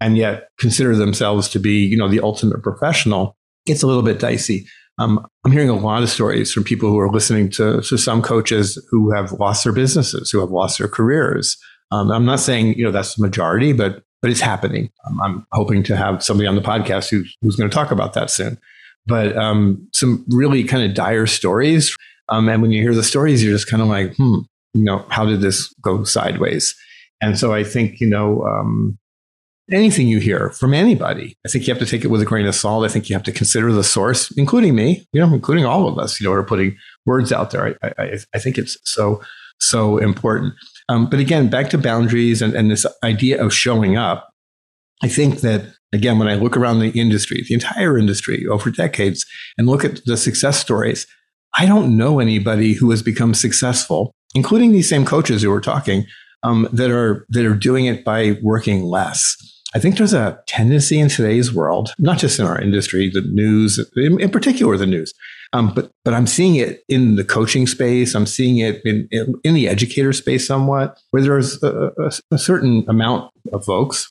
and 0.00 0.16
yet 0.16 0.48
consider 0.58 0.96
themselves 0.96 1.48
to 1.50 1.60
be, 1.60 1.84
you 1.84 1.96
know, 1.96 2.08
the 2.08 2.20
ultimate 2.20 2.60
professional, 2.60 3.36
gets 3.66 3.84
a 3.84 3.86
little 3.86 4.02
bit 4.02 4.18
dicey. 4.18 4.66
Um, 4.98 5.24
I'm 5.44 5.52
hearing 5.52 5.68
a 5.68 5.76
lot 5.76 6.02
of 6.02 6.10
stories 6.10 6.52
from 6.52 6.64
people 6.64 6.88
who 6.88 6.98
are 6.98 7.10
listening 7.10 7.50
to, 7.50 7.82
to 7.82 7.96
some 7.96 8.20
coaches 8.20 8.84
who 8.90 9.12
have 9.12 9.30
lost 9.32 9.62
their 9.62 9.72
businesses, 9.72 10.30
who 10.30 10.40
have 10.40 10.50
lost 10.50 10.78
their 10.78 10.88
careers. 10.88 11.56
Um, 11.92 12.10
I'm 12.10 12.24
not 12.24 12.40
saying, 12.40 12.74
you 12.74 12.84
know, 12.84 12.90
that's 12.90 13.14
the 13.14 13.22
majority, 13.22 13.72
but 13.72 14.02
but 14.22 14.30
it's 14.30 14.40
happening. 14.40 14.90
Um, 15.04 15.20
I'm 15.20 15.46
hoping 15.52 15.82
to 15.84 15.96
have 15.96 16.22
somebody 16.22 16.46
on 16.46 16.54
the 16.54 16.62
podcast 16.62 17.10
who's, 17.10 17.36
who's 17.42 17.56
going 17.56 17.68
to 17.68 17.74
talk 17.74 17.90
about 17.90 18.14
that 18.14 18.30
soon. 18.30 18.56
But 19.04 19.36
um, 19.36 19.86
some 19.92 20.24
really 20.28 20.62
kind 20.62 20.88
of 20.88 20.94
dire 20.94 21.26
stories. 21.26 21.94
Um, 22.28 22.48
and 22.48 22.62
when 22.62 22.70
you 22.70 22.80
hear 22.80 22.94
the 22.94 23.02
stories, 23.02 23.42
you're 23.42 23.52
just 23.52 23.68
kind 23.68 23.82
of 23.82 23.88
like, 23.88 24.14
hmm, 24.14 24.38
you 24.74 24.84
know, 24.84 25.04
how 25.10 25.26
did 25.26 25.40
this 25.40 25.74
go 25.82 26.04
sideways? 26.04 26.74
And 27.20 27.38
so 27.38 27.52
I 27.52 27.64
think, 27.64 28.00
you 28.00 28.08
know, 28.08 28.42
um, 28.44 28.96
anything 29.70 30.06
you 30.06 30.20
hear 30.20 30.50
from 30.50 30.72
anybody, 30.72 31.36
I 31.44 31.48
think 31.48 31.66
you 31.66 31.74
have 31.74 31.82
to 31.82 31.88
take 31.88 32.04
it 32.04 32.08
with 32.08 32.22
a 32.22 32.24
grain 32.24 32.46
of 32.46 32.54
salt. 32.54 32.84
I 32.84 32.88
think 32.88 33.08
you 33.08 33.16
have 33.16 33.22
to 33.24 33.32
consider 33.32 33.72
the 33.72 33.84
source, 33.84 34.30
including 34.36 34.74
me, 34.74 35.06
you 35.12 35.20
know, 35.20 35.32
including 35.34 35.64
all 35.64 35.88
of 35.88 35.98
us, 35.98 36.20
you 36.20 36.26
know, 36.26 36.32
are 36.32 36.44
putting 36.44 36.76
words 37.06 37.32
out 37.32 37.50
there. 37.50 37.76
I, 37.82 37.92
I, 37.98 38.18
I 38.34 38.38
think 38.38 38.56
it's 38.56 38.76
so, 38.84 39.20
so 39.58 39.98
important. 39.98 40.54
Um, 40.92 41.06
but 41.06 41.20
again, 41.20 41.48
back 41.48 41.70
to 41.70 41.78
boundaries 41.78 42.42
and, 42.42 42.54
and 42.54 42.70
this 42.70 42.84
idea 43.02 43.42
of 43.42 43.54
showing 43.54 43.96
up. 43.96 44.28
I 45.02 45.08
think 45.08 45.40
that, 45.40 45.74
again, 45.92 46.18
when 46.18 46.28
I 46.28 46.34
look 46.34 46.54
around 46.54 46.80
the 46.80 46.90
industry, 46.90 47.42
the 47.48 47.54
entire 47.54 47.96
industry 47.96 48.46
over 48.46 48.70
decades, 48.70 49.24
and 49.56 49.66
look 49.66 49.86
at 49.86 50.04
the 50.04 50.18
success 50.18 50.60
stories, 50.60 51.06
I 51.58 51.64
don't 51.64 51.96
know 51.96 52.20
anybody 52.20 52.74
who 52.74 52.90
has 52.90 53.02
become 53.02 53.32
successful, 53.32 54.12
including 54.34 54.72
these 54.72 54.88
same 54.88 55.06
coaches 55.06 55.40
who 55.40 55.50
were 55.50 55.62
talking, 55.62 56.04
um, 56.42 56.68
that 56.72 56.90
are 56.90 57.24
that 57.30 57.46
are 57.46 57.54
doing 57.54 57.86
it 57.86 58.04
by 58.04 58.38
working 58.42 58.84
less. 58.84 59.36
I 59.74 59.78
think 59.78 59.96
there's 59.96 60.12
a 60.12 60.38
tendency 60.46 61.00
in 61.00 61.08
today's 61.08 61.54
world, 61.54 61.94
not 61.98 62.18
just 62.18 62.38
in 62.38 62.44
our 62.44 62.60
industry, 62.60 63.10
the 63.12 63.22
news, 63.22 63.80
in, 63.96 64.20
in 64.20 64.30
particular 64.30 64.76
the 64.76 64.86
news, 64.86 65.14
um, 65.52 65.72
but 65.74 65.90
but 66.04 66.14
I'm 66.14 66.26
seeing 66.26 66.54
it 66.56 66.82
in 66.88 67.16
the 67.16 67.24
coaching 67.24 67.66
space. 67.66 68.14
I'm 68.14 68.26
seeing 68.26 68.58
it 68.58 68.80
in 68.84 69.08
in, 69.10 69.34
in 69.44 69.54
the 69.54 69.68
educator 69.68 70.12
space 70.12 70.46
somewhat, 70.46 70.98
where 71.10 71.22
there's 71.22 71.62
a, 71.62 71.92
a, 71.98 72.12
a, 72.30 72.38
certain 72.38 72.84
amount 72.88 73.30
of 73.52 73.64
folks 73.64 74.10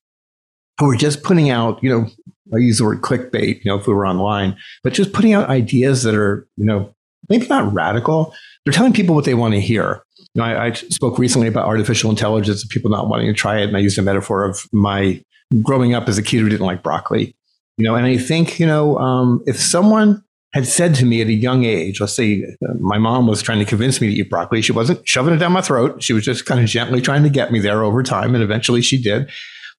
who 0.80 0.90
are 0.90 0.96
just 0.96 1.24
putting 1.24 1.50
out, 1.50 1.82
you 1.84 1.90
know, 1.90 2.08
I 2.54 2.58
use 2.58 2.78
the 2.78 2.86
word 2.86 3.02
clickbait, 3.02 3.64
you 3.64 3.72
know, 3.72 3.78
if 3.78 3.88
we 3.88 3.94
were 3.94 4.06
online, 4.06 4.58
but 4.84 4.94
just 4.94 5.14
putting 5.14 5.34
out 5.34 5.50
ideas 5.50 6.04
that 6.04 6.16
are, 6.16 6.48
you 6.58 6.66
know, 6.66 6.94
maybe 7.30 7.48
not 7.48 7.74
radical. 7.74 8.34
They're 8.64 8.74
telling 8.74 8.94
people 8.94 9.16
what 9.16 9.26
they 9.26 9.34
want 9.34 9.54
to 9.54 9.62
hear. 9.62 10.04
You 10.34 10.42
know, 10.42 10.44
I, 10.44 10.68
I 10.68 10.72
spoke 10.74 11.18
recently 11.18 11.48
about 11.48 11.66
artificial 11.66 12.10
intelligence 12.10 12.62
and 12.62 12.70
people 12.70 12.92
not 12.92 13.10
wanting 13.10 13.28
to 13.28 13.34
try 13.34 13.60
it, 13.60 13.68
and 13.68 13.76
I 13.76 13.80
used 13.80 13.98
a 13.98 14.02
metaphor 14.02 14.44
of 14.44 14.68
my 14.72 15.24
growing 15.62 15.94
up 15.94 16.08
as 16.08 16.18
a 16.18 16.24
kid 16.24 16.40
who 16.40 16.50
didn't 16.50 16.66
like 16.66 16.84
broccoli. 16.84 17.36
You 17.78 17.86
know, 17.86 17.96
and 17.96 18.06
I 18.06 18.18
think, 18.18 18.60
you 18.60 18.68
know, 18.68 18.98
um, 18.98 19.42
if 19.48 19.60
someone 19.60 20.24
had 20.54 20.68
said 20.68 20.96
to 20.96 21.06
me 21.06 21.22
at 21.22 21.28
a 21.28 21.34
young 21.34 21.64
age, 21.64 22.02
let's 22.02 22.14
say 22.14 22.46
my 22.80 22.98
mom 22.98 23.26
was 23.26 23.42
trying 23.42 23.60
to 23.60 23.66
convince 23.66 24.02
me 24.02 24.08
to 24.08 24.22
eat 24.22 24.30
broccoli. 24.30 24.62
She 24.62 24.74
wasn't 24.74 25.08
shoving 25.08 25.34
it 25.34 25.38
down 25.38 25.54
my 25.54 25.62
throat. 25.62 26.04
She 26.04 26.14
was 26.14 26.26
just 26.26 26.46
kind 26.46 26.60
of 26.60 26.66
gently 26.66 27.02
trying 27.02 27.24
to 27.24 27.30
get 27.30 27.52
me 27.52 27.60
there 27.60 27.84
over 27.84 28.04
time. 28.04 28.36
And 28.36 28.44
eventually 28.44 28.82
she 28.82 29.02
did. 29.02 29.30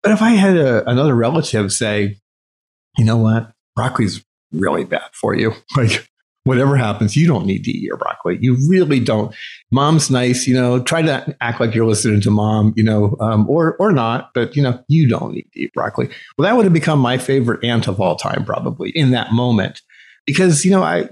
But 0.02 0.12
if 0.12 0.22
I 0.22 0.30
had 0.30 0.56
a, 0.56 0.88
another 0.88 1.14
relative 1.14 1.72
say, 1.72 2.16
you 2.96 3.04
know 3.04 3.18
what, 3.18 3.52
broccoli's 3.76 4.24
really 4.52 4.84
bad 4.84 5.10
for 5.12 5.34
you. 5.34 5.52
Like, 5.76 6.08
whatever 6.44 6.76
happens, 6.76 7.14
you 7.14 7.28
don't 7.28 7.46
need 7.46 7.62
to 7.62 7.70
eat 7.70 7.82
your 7.82 7.96
broccoli. 7.96 8.36
You 8.40 8.56
really 8.68 8.98
don't. 8.98 9.32
Mom's 9.70 10.10
nice, 10.10 10.44
you 10.48 10.54
know, 10.54 10.82
try 10.82 11.00
to 11.00 11.36
act 11.40 11.60
like 11.60 11.72
you're 11.72 11.86
listening 11.86 12.20
to 12.22 12.32
mom, 12.32 12.74
you 12.76 12.82
know, 12.82 13.16
um, 13.20 13.48
or, 13.48 13.76
or 13.76 13.92
not, 13.92 14.30
but, 14.34 14.56
you 14.56 14.62
know, 14.62 14.82
you 14.88 15.08
don't 15.08 15.34
need 15.34 15.46
to 15.52 15.60
eat 15.60 15.72
broccoli. 15.72 16.08
Well, 16.36 16.48
that 16.48 16.56
would 16.56 16.64
have 16.64 16.72
become 16.72 16.98
my 16.98 17.16
favorite 17.16 17.64
aunt 17.64 17.86
of 17.86 18.00
all 18.00 18.16
time, 18.16 18.44
probably 18.44 18.90
in 18.90 19.12
that 19.12 19.30
moment 19.30 19.82
because 20.26 20.64
you 20.64 20.70
know 20.70 20.82
I 20.82 21.08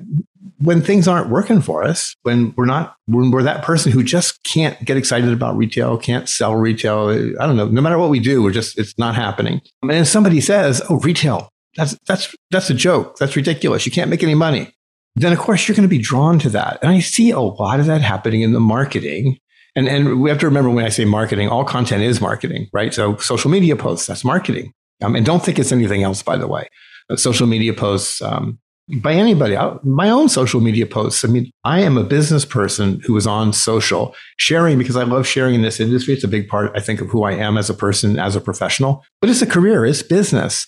when 0.58 0.82
things 0.82 1.08
aren't 1.08 1.30
working 1.30 1.62
for 1.62 1.82
us, 1.82 2.14
when 2.22 2.52
we're 2.56 2.66
not 2.66 2.96
when 3.06 3.30
we're 3.30 3.42
that 3.42 3.64
person 3.64 3.92
who 3.92 4.02
just 4.02 4.42
can't 4.44 4.82
get 4.84 4.96
excited 4.96 5.32
about 5.32 5.56
retail, 5.56 5.96
can't 5.96 6.28
sell 6.28 6.54
retail, 6.54 7.08
I 7.08 7.46
don't 7.46 7.56
know, 7.56 7.68
no 7.68 7.80
matter 7.80 7.98
what 7.98 8.10
we 8.10 8.20
do, 8.20 8.42
we're 8.42 8.52
just 8.52 8.78
it's 8.78 8.98
not 8.98 9.14
happening. 9.14 9.62
And 9.82 9.92
if 9.92 10.08
somebody 10.08 10.40
says, 10.40 10.82
"Oh, 10.90 10.98
retail, 11.00 11.48
that's 11.76 11.96
that's 12.06 12.34
that's 12.50 12.70
a 12.70 12.74
joke. 12.74 13.16
That's 13.18 13.36
ridiculous. 13.36 13.86
You 13.86 13.92
can't 13.92 14.10
make 14.10 14.22
any 14.22 14.34
money." 14.34 14.74
then 15.16 15.32
of 15.32 15.38
course 15.38 15.66
you're 15.66 15.76
going 15.76 15.88
to 15.88 15.88
be 15.88 15.98
drawn 15.98 16.38
to 16.40 16.50
that. 16.50 16.78
And 16.82 16.90
I 16.90 17.00
see 17.00 17.30
a 17.30 17.40
lot 17.40 17.80
of 17.80 17.86
that 17.86 18.00
happening 18.00 18.42
in 18.42 18.52
the 18.52 18.60
marketing. 18.60 19.38
And, 19.76 19.88
and 19.88 20.20
we 20.20 20.30
have 20.30 20.38
to 20.40 20.46
remember 20.46 20.70
when 20.70 20.84
I 20.84 20.88
say 20.88 21.04
marketing, 21.04 21.48
all 21.48 21.64
content 21.64 22.02
is 22.02 22.20
marketing, 22.20 22.68
right? 22.72 22.92
So 22.92 23.16
social 23.16 23.50
media 23.50 23.76
posts, 23.76 24.06
that's 24.06 24.24
marketing. 24.24 24.72
Um, 25.02 25.14
and 25.14 25.24
don't 25.24 25.44
think 25.44 25.58
it's 25.58 25.72
anything 25.72 26.02
else, 26.02 26.22
by 26.22 26.36
the 26.36 26.46
way. 26.46 26.68
Social 27.16 27.46
media 27.46 27.72
posts 27.72 28.20
um, 28.22 28.58
by 28.98 29.12
anybody, 29.12 29.56
uh, 29.56 29.78
my 29.82 30.10
own 30.10 30.28
social 30.28 30.60
media 30.60 30.86
posts. 30.86 31.24
I 31.24 31.28
mean, 31.28 31.50
I 31.64 31.80
am 31.80 31.96
a 31.96 32.04
business 32.04 32.44
person 32.44 33.00
who 33.04 33.16
is 33.16 33.26
on 33.26 33.52
social 33.52 34.14
sharing 34.36 34.78
because 34.78 34.96
I 34.96 35.04
love 35.04 35.26
sharing 35.26 35.54
in 35.54 35.62
this 35.62 35.80
industry. 35.80 36.14
It's 36.14 36.24
a 36.24 36.28
big 36.28 36.48
part, 36.48 36.72
I 36.74 36.80
think, 36.80 37.00
of 37.00 37.08
who 37.08 37.24
I 37.24 37.32
am 37.32 37.56
as 37.56 37.70
a 37.70 37.74
person, 37.74 38.18
as 38.18 38.36
a 38.36 38.40
professional, 38.40 39.04
but 39.20 39.30
it's 39.30 39.42
a 39.42 39.46
career, 39.46 39.84
it's 39.84 40.02
business. 40.02 40.66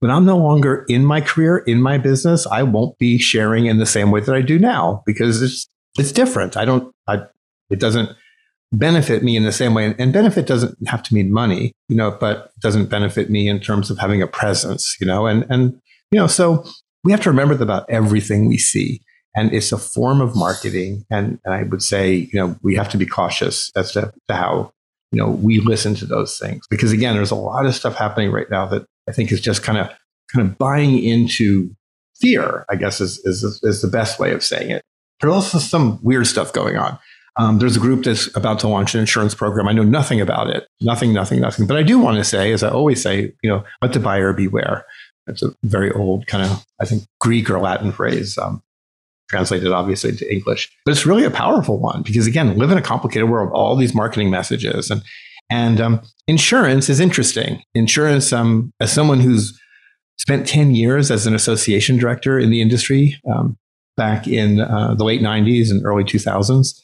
When 0.00 0.10
I'm 0.10 0.26
no 0.26 0.36
longer 0.36 0.84
in 0.88 1.04
my 1.04 1.20
career, 1.20 1.58
in 1.58 1.80
my 1.80 1.98
business, 1.98 2.46
I 2.46 2.62
won't 2.62 2.98
be 2.98 3.18
sharing 3.18 3.66
in 3.66 3.78
the 3.78 3.86
same 3.86 4.10
way 4.10 4.20
that 4.20 4.34
I 4.34 4.42
do 4.42 4.58
now 4.58 5.02
because 5.06 5.40
it's 5.40 5.66
it's 5.98 6.12
different. 6.12 6.56
I 6.56 6.64
don't 6.64 6.92
I 7.08 7.22
it 7.70 7.80
doesn't 7.80 8.10
benefit 8.72 9.22
me 9.22 9.36
in 9.36 9.44
the 9.44 9.52
same 9.52 9.72
way. 9.72 9.94
And 9.98 10.12
benefit 10.12 10.46
doesn't 10.46 10.76
have 10.88 11.02
to 11.04 11.14
mean 11.14 11.32
money, 11.32 11.72
you 11.88 11.96
know, 11.96 12.10
but 12.10 12.52
doesn't 12.60 12.86
benefit 12.86 13.30
me 13.30 13.48
in 13.48 13.60
terms 13.60 13.90
of 13.90 13.98
having 13.98 14.20
a 14.20 14.26
presence, 14.26 14.96
you 15.00 15.06
know, 15.06 15.26
and 15.26 15.46
and 15.48 15.80
you 16.10 16.20
know, 16.20 16.26
so 16.26 16.64
we 17.04 17.12
have 17.12 17.20
to 17.20 17.30
remember 17.30 17.54
that 17.54 17.62
about 17.62 17.88
everything 17.88 18.46
we 18.46 18.58
see. 18.58 19.00
And 19.36 19.52
it's 19.52 19.72
a 19.72 19.78
form 19.78 20.20
of 20.20 20.36
marketing. 20.36 21.04
And, 21.10 21.38
and 21.44 21.54
I 21.54 21.64
would 21.64 21.82
say, 21.82 22.14
you 22.14 22.40
know, 22.40 22.56
we 22.62 22.76
have 22.76 22.88
to 22.90 22.96
be 22.96 23.06
cautious 23.06 23.70
as 23.76 23.92
to, 23.92 24.12
to 24.28 24.34
how, 24.34 24.72
you 25.12 25.18
know, 25.18 25.30
we 25.30 25.60
listen 25.60 25.94
to 25.96 26.06
those 26.06 26.38
things. 26.38 26.66
Because 26.70 26.92
again, 26.92 27.14
there's 27.14 27.30
a 27.30 27.36
lot 27.36 27.66
of 27.66 27.74
stuff 27.74 27.96
happening 27.96 28.30
right 28.30 28.50
now 28.50 28.66
that 28.66 28.86
I 29.08 29.12
think 29.12 29.32
is 29.32 29.40
just 29.40 29.62
kind 29.62 29.78
of 29.78 29.88
kind 30.32 30.48
of 30.48 30.56
buying 30.56 31.02
into 31.02 31.74
fear, 32.20 32.64
I 32.70 32.76
guess 32.76 33.00
is, 33.00 33.18
is, 33.24 33.42
is 33.62 33.82
the 33.82 33.88
best 33.88 34.18
way 34.18 34.32
of 34.32 34.42
saying 34.42 34.70
it. 34.70 34.82
There's 35.20 35.32
also 35.32 35.58
some 35.58 35.98
weird 36.02 36.26
stuff 36.26 36.52
going 36.52 36.76
on. 36.76 36.98
Um, 37.36 37.58
there's 37.58 37.76
a 37.76 37.80
group 37.80 38.04
that's 38.04 38.34
about 38.36 38.60
to 38.60 38.68
launch 38.68 38.94
an 38.94 39.00
insurance 39.00 39.34
program. 39.34 39.66
I 39.66 39.72
know 39.72 39.82
nothing 39.82 40.20
about 40.20 40.48
it, 40.50 40.68
nothing, 40.80 41.12
nothing, 41.12 41.40
nothing. 41.40 41.66
But 41.66 41.76
I 41.76 41.82
do 41.82 41.98
want 41.98 42.16
to 42.16 42.24
say, 42.24 42.52
as 42.52 42.62
I 42.62 42.70
always 42.70 43.02
say, 43.02 43.32
you 43.42 43.50
know, 43.50 43.64
let 43.82 43.92
the 43.92 44.00
buyer 44.00 44.32
beware. 44.32 44.86
It's 45.26 45.42
a 45.42 45.54
very 45.62 45.90
old 45.92 46.26
kind 46.26 46.44
of, 46.44 46.64
I 46.80 46.84
think, 46.84 47.04
Greek 47.20 47.48
or 47.50 47.58
Latin 47.58 47.92
phrase, 47.92 48.36
um, 48.38 48.62
translated 49.28 49.72
obviously 49.72 50.10
into 50.10 50.30
English. 50.30 50.70
But 50.84 50.92
it's 50.92 51.06
really 51.06 51.24
a 51.24 51.30
powerful 51.30 51.78
one 51.78 52.02
because, 52.02 52.26
again, 52.26 52.56
live 52.58 52.70
in 52.70 52.78
a 52.78 52.82
complicated 52.82 53.28
world, 53.28 53.50
all 53.52 53.76
these 53.76 53.94
marketing 53.94 54.30
messages 54.30 54.90
and 54.90 55.02
and 55.50 55.80
um, 55.80 56.00
insurance 56.26 56.88
is 56.88 57.00
interesting. 57.00 57.62
Insurance, 57.74 58.32
um, 58.32 58.72
as 58.80 58.92
someone 58.92 59.20
who's 59.20 59.58
spent 60.16 60.46
10 60.46 60.74
years 60.74 61.10
as 61.10 61.26
an 61.26 61.34
association 61.34 61.98
director 61.98 62.38
in 62.38 62.50
the 62.50 62.62
industry 62.62 63.20
um, 63.30 63.58
back 63.96 64.26
in 64.26 64.60
uh, 64.60 64.94
the 64.94 65.04
late 65.04 65.20
90s 65.20 65.70
and 65.70 65.84
early 65.84 66.04
2000s, 66.04 66.80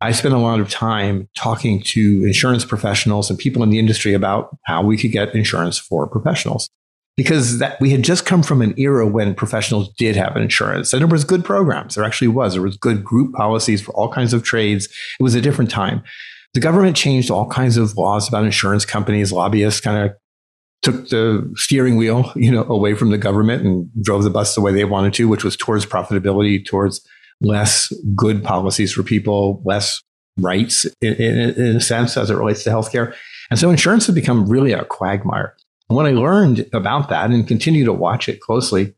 I 0.00 0.12
spent 0.12 0.34
a 0.34 0.38
lot 0.38 0.60
of 0.60 0.68
time 0.68 1.28
talking 1.36 1.82
to 1.82 2.24
insurance 2.24 2.64
professionals 2.64 3.30
and 3.30 3.38
people 3.38 3.62
in 3.62 3.70
the 3.70 3.78
industry 3.78 4.12
about 4.12 4.56
how 4.64 4.82
we 4.82 4.98
could 4.98 5.10
get 5.10 5.34
insurance 5.34 5.78
for 5.78 6.06
professionals. 6.06 6.68
Because 7.16 7.58
that 7.58 7.80
we 7.80 7.90
had 7.90 8.02
just 8.02 8.26
come 8.26 8.42
from 8.42 8.60
an 8.60 8.78
era 8.78 9.06
when 9.06 9.34
professionals 9.34 9.90
did 9.94 10.16
have 10.16 10.36
insurance 10.36 10.92
and 10.92 11.00
there 11.00 11.08
was 11.08 11.24
good 11.24 11.46
programs. 11.46 11.94
There 11.94 12.04
actually 12.04 12.28
was. 12.28 12.52
There 12.52 12.62
was 12.62 12.76
good 12.76 13.02
group 13.02 13.32
policies 13.32 13.80
for 13.80 13.92
all 13.92 14.12
kinds 14.12 14.34
of 14.34 14.42
trades. 14.42 14.86
It 15.18 15.22
was 15.22 15.34
a 15.34 15.40
different 15.40 15.70
time 15.70 16.02
the 16.56 16.60
government 16.60 16.96
changed 16.96 17.30
all 17.30 17.46
kinds 17.46 17.76
of 17.76 17.98
laws 17.98 18.26
about 18.26 18.42
insurance 18.42 18.86
companies. 18.86 19.30
Lobbyists 19.30 19.78
kind 19.78 20.06
of 20.08 20.16
took 20.80 21.10
the 21.10 21.52
steering 21.54 21.96
wheel, 21.96 22.32
you 22.34 22.50
know, 22.50 22.64
away 22.64 22.94
from 22.94 23.10
the 23.10 23.18
government 23.18 23.62
and 23.62 23.90
drove 24.02 24.24
the 24.24 24.30
bus 24.30 24.54
the 24.54 24.62
way 24.62 24.72
they 24.72 24.86
wanted 24.86 25.12
to, 25.14 25.28
which 25.28 25.44
was 25.44 25.54
towards 25.54 25.84
profitability, 25.84 26.64
towards 26.64 27.06
less 27.42 27.92
good 28.14 28.42
policies 28.42 28.90
for 28.90 29.02
people, 29.02 29.60
less 29.66 30.02
rights 30.38 30.86
in, 31.02 31.12
in, 31.16 31.38
in 31.62 31.76
a 31.76 31.80
sense 31.80 32.16
as 32.16 32.30
it 32.30 32.36
relates 32.36 32.64
to 32.64 32.70
healthcare. 32.70 33.14
And 33.50 33.60
so 33.60 33.68
insurance 33.68 34.06
has 34.06 34.14
become 34.14 34.48
really 34.48 34.72
a 34.72 34.86
quagmire. 34.86 35.54
What 35.88 36.06
I 36.06 36.10
learned 36.10 36.66
about 36.72 37.08
that 37.10 37.30
and 37.30 37.46
continue 37.46 37.84
to 37.84 37.92
watch 37.92 38.28
it 38.28 38.40
closely 38.40 38.94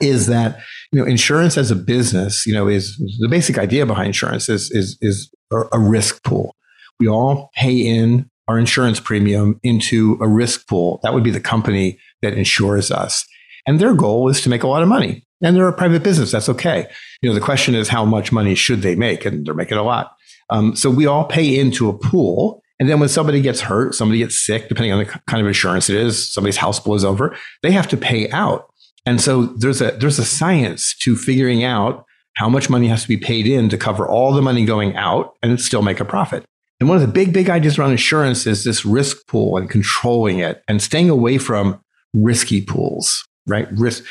is 0.00 0.26
that 0.26 0.58
you 0.92 1.00
know 1.00 1.06
insurance 1.06 1.56
as 1.56 1.70
a 1.70 1.74
business 1.74 2.44
you 2.44 2.52
know 2.52 2.68
is 2.68 2.98
the 3.18 3.28
basic 3.28 3.56
idea 3.56 3.86
behind 3.86 4.08
insurance 4.08 4.46
is 4.50 4.70
is 4.70 4.98
is 5.00 5.32
a 5.50 5.78
risk 5.78 6.22
pool 6.22 6.54
we 7.00 7.08
all 7.08 7.50
pay 7.54 7.74
in 7.78 8.30
our 8.48 8.58
insurance 8.58 9.00
premium 9.00 9.60
into 9.62 10.18
a 10.20 10.28
risk 10.28 10.68
pool. 10.68 11.00
That 11.02 11.14
would 11.14 11.24
be 11.24 11.30
the 11.30 11.40
company 11.40 11.98
that 12.22 12.34
insures 12.34 12.90
us. 12.90 13.26
And 13.66 13.80
their 13.80 13.94
goal 13.94 14.28
is 14.28 14.40
to 14.42 14.48
make 14.48 14.62
a 14.62 14.68
lot 14.68 14.82
of 14.82 14.88
money. 14.88 15.24
And 15.42 15.56
they're 15.56 15.68
a 15.68 15.72
private 15.72 16.02
business. 16.02 16.30
That's 16.30 16.48
okay. 16.48 16.86
You 17.20 17.28
know, 17.28 17.34
the 17.34 17.40
question 17.40 17.74
is 17.74 17.88
how 17.88 18.04
much 18.04 18.32
money 18.32 18.54
should 18.54 18.82
they 18.82 18.94
make? 18.94 19.24
And 19.24 19.44
they're 19.44 19.54
making 19.54 19.78
a 19.78 19.82
lot. 19.82 20.16
Um, 20.48 20.76
so 20.76 20.88
we 20.88 21.06
all 21.06 21.24
pay 21.24 21.58
into 21.58 21.88
a 21.88 21.98
pool. 21.98 22.62
And 22.78 22.88
then 22.88 23.00
when 23.00 23.08
somebody 23.08 23.40
gets 23.40 23.60
hurt, 23.60 23.94
somebody 23.94 24.18
gets 24.18 24.44
sick, 24.44 24.68
depending 24.68 24.92
on 24.92 24.98
the 24.98 25.06
kind 25.06 25.40
of 25.40 25.46
insurance 25.46 25.88
it 25.88 25.96
is, 25.96 26.30
somebody's 26.32 26.58
house 26.58 26.78
blows 26.78 27.04
over, 27.04 27.34
they 27.62 27.70
have 27.70 27.88
to 27.88 27.96
pay 27.96 28.30
out. 28.30 28.70
And 29.06 29.20
so 29.20 29.46
there's 29.46 29.80
a 29.80 29.92
there's 29.92 30.18
a 30.18 30.24
science 30.24 30.94
to 30.98 31.16
figuring 31.16 31.64
out 31.64 32.04
how 32.34 32.48
much 32.48 32.68
money 32.68 32.88
has 32.88 33.02
to 33.02 33.08
be 33.08 33.16
paid 33.16 33.46
in 33.46 33.68
to 33.70 33.78
cover 33.78 34.06
all 34.06 34.32
the 34.32 34.42
money 34.42 34.64
going 34.64 34.94
out 34.96 35.36
and 35.42 35.60
still 35.60 35.82
make 35.82 36.00
a 36.00 36.04
profit. 36.04 36.44
And 36.78 36.88
one 36.88 36.96
of 36.96 37.02
the 37.02 37.12
big, 37.12 37.32
big 37.32 37.48
ideas 37.48 37.78
around 37.78 37.92
insurance 37.92 38.46
is 38.46 38.64
this 38.64 38.84
risk 38.84 39.26
pool 39.26 39.56
and 39.56 39.70
controlling 39.70 40.40
it 40.40 40.62
and 40.68 40.82
staying 40.82 41.08
away 41.08 41.38
from 41.38 41.80
risky 42.12 42.60
pools, 42.60 43.26
right? 43.46 43.66
Risk 43.72 44.04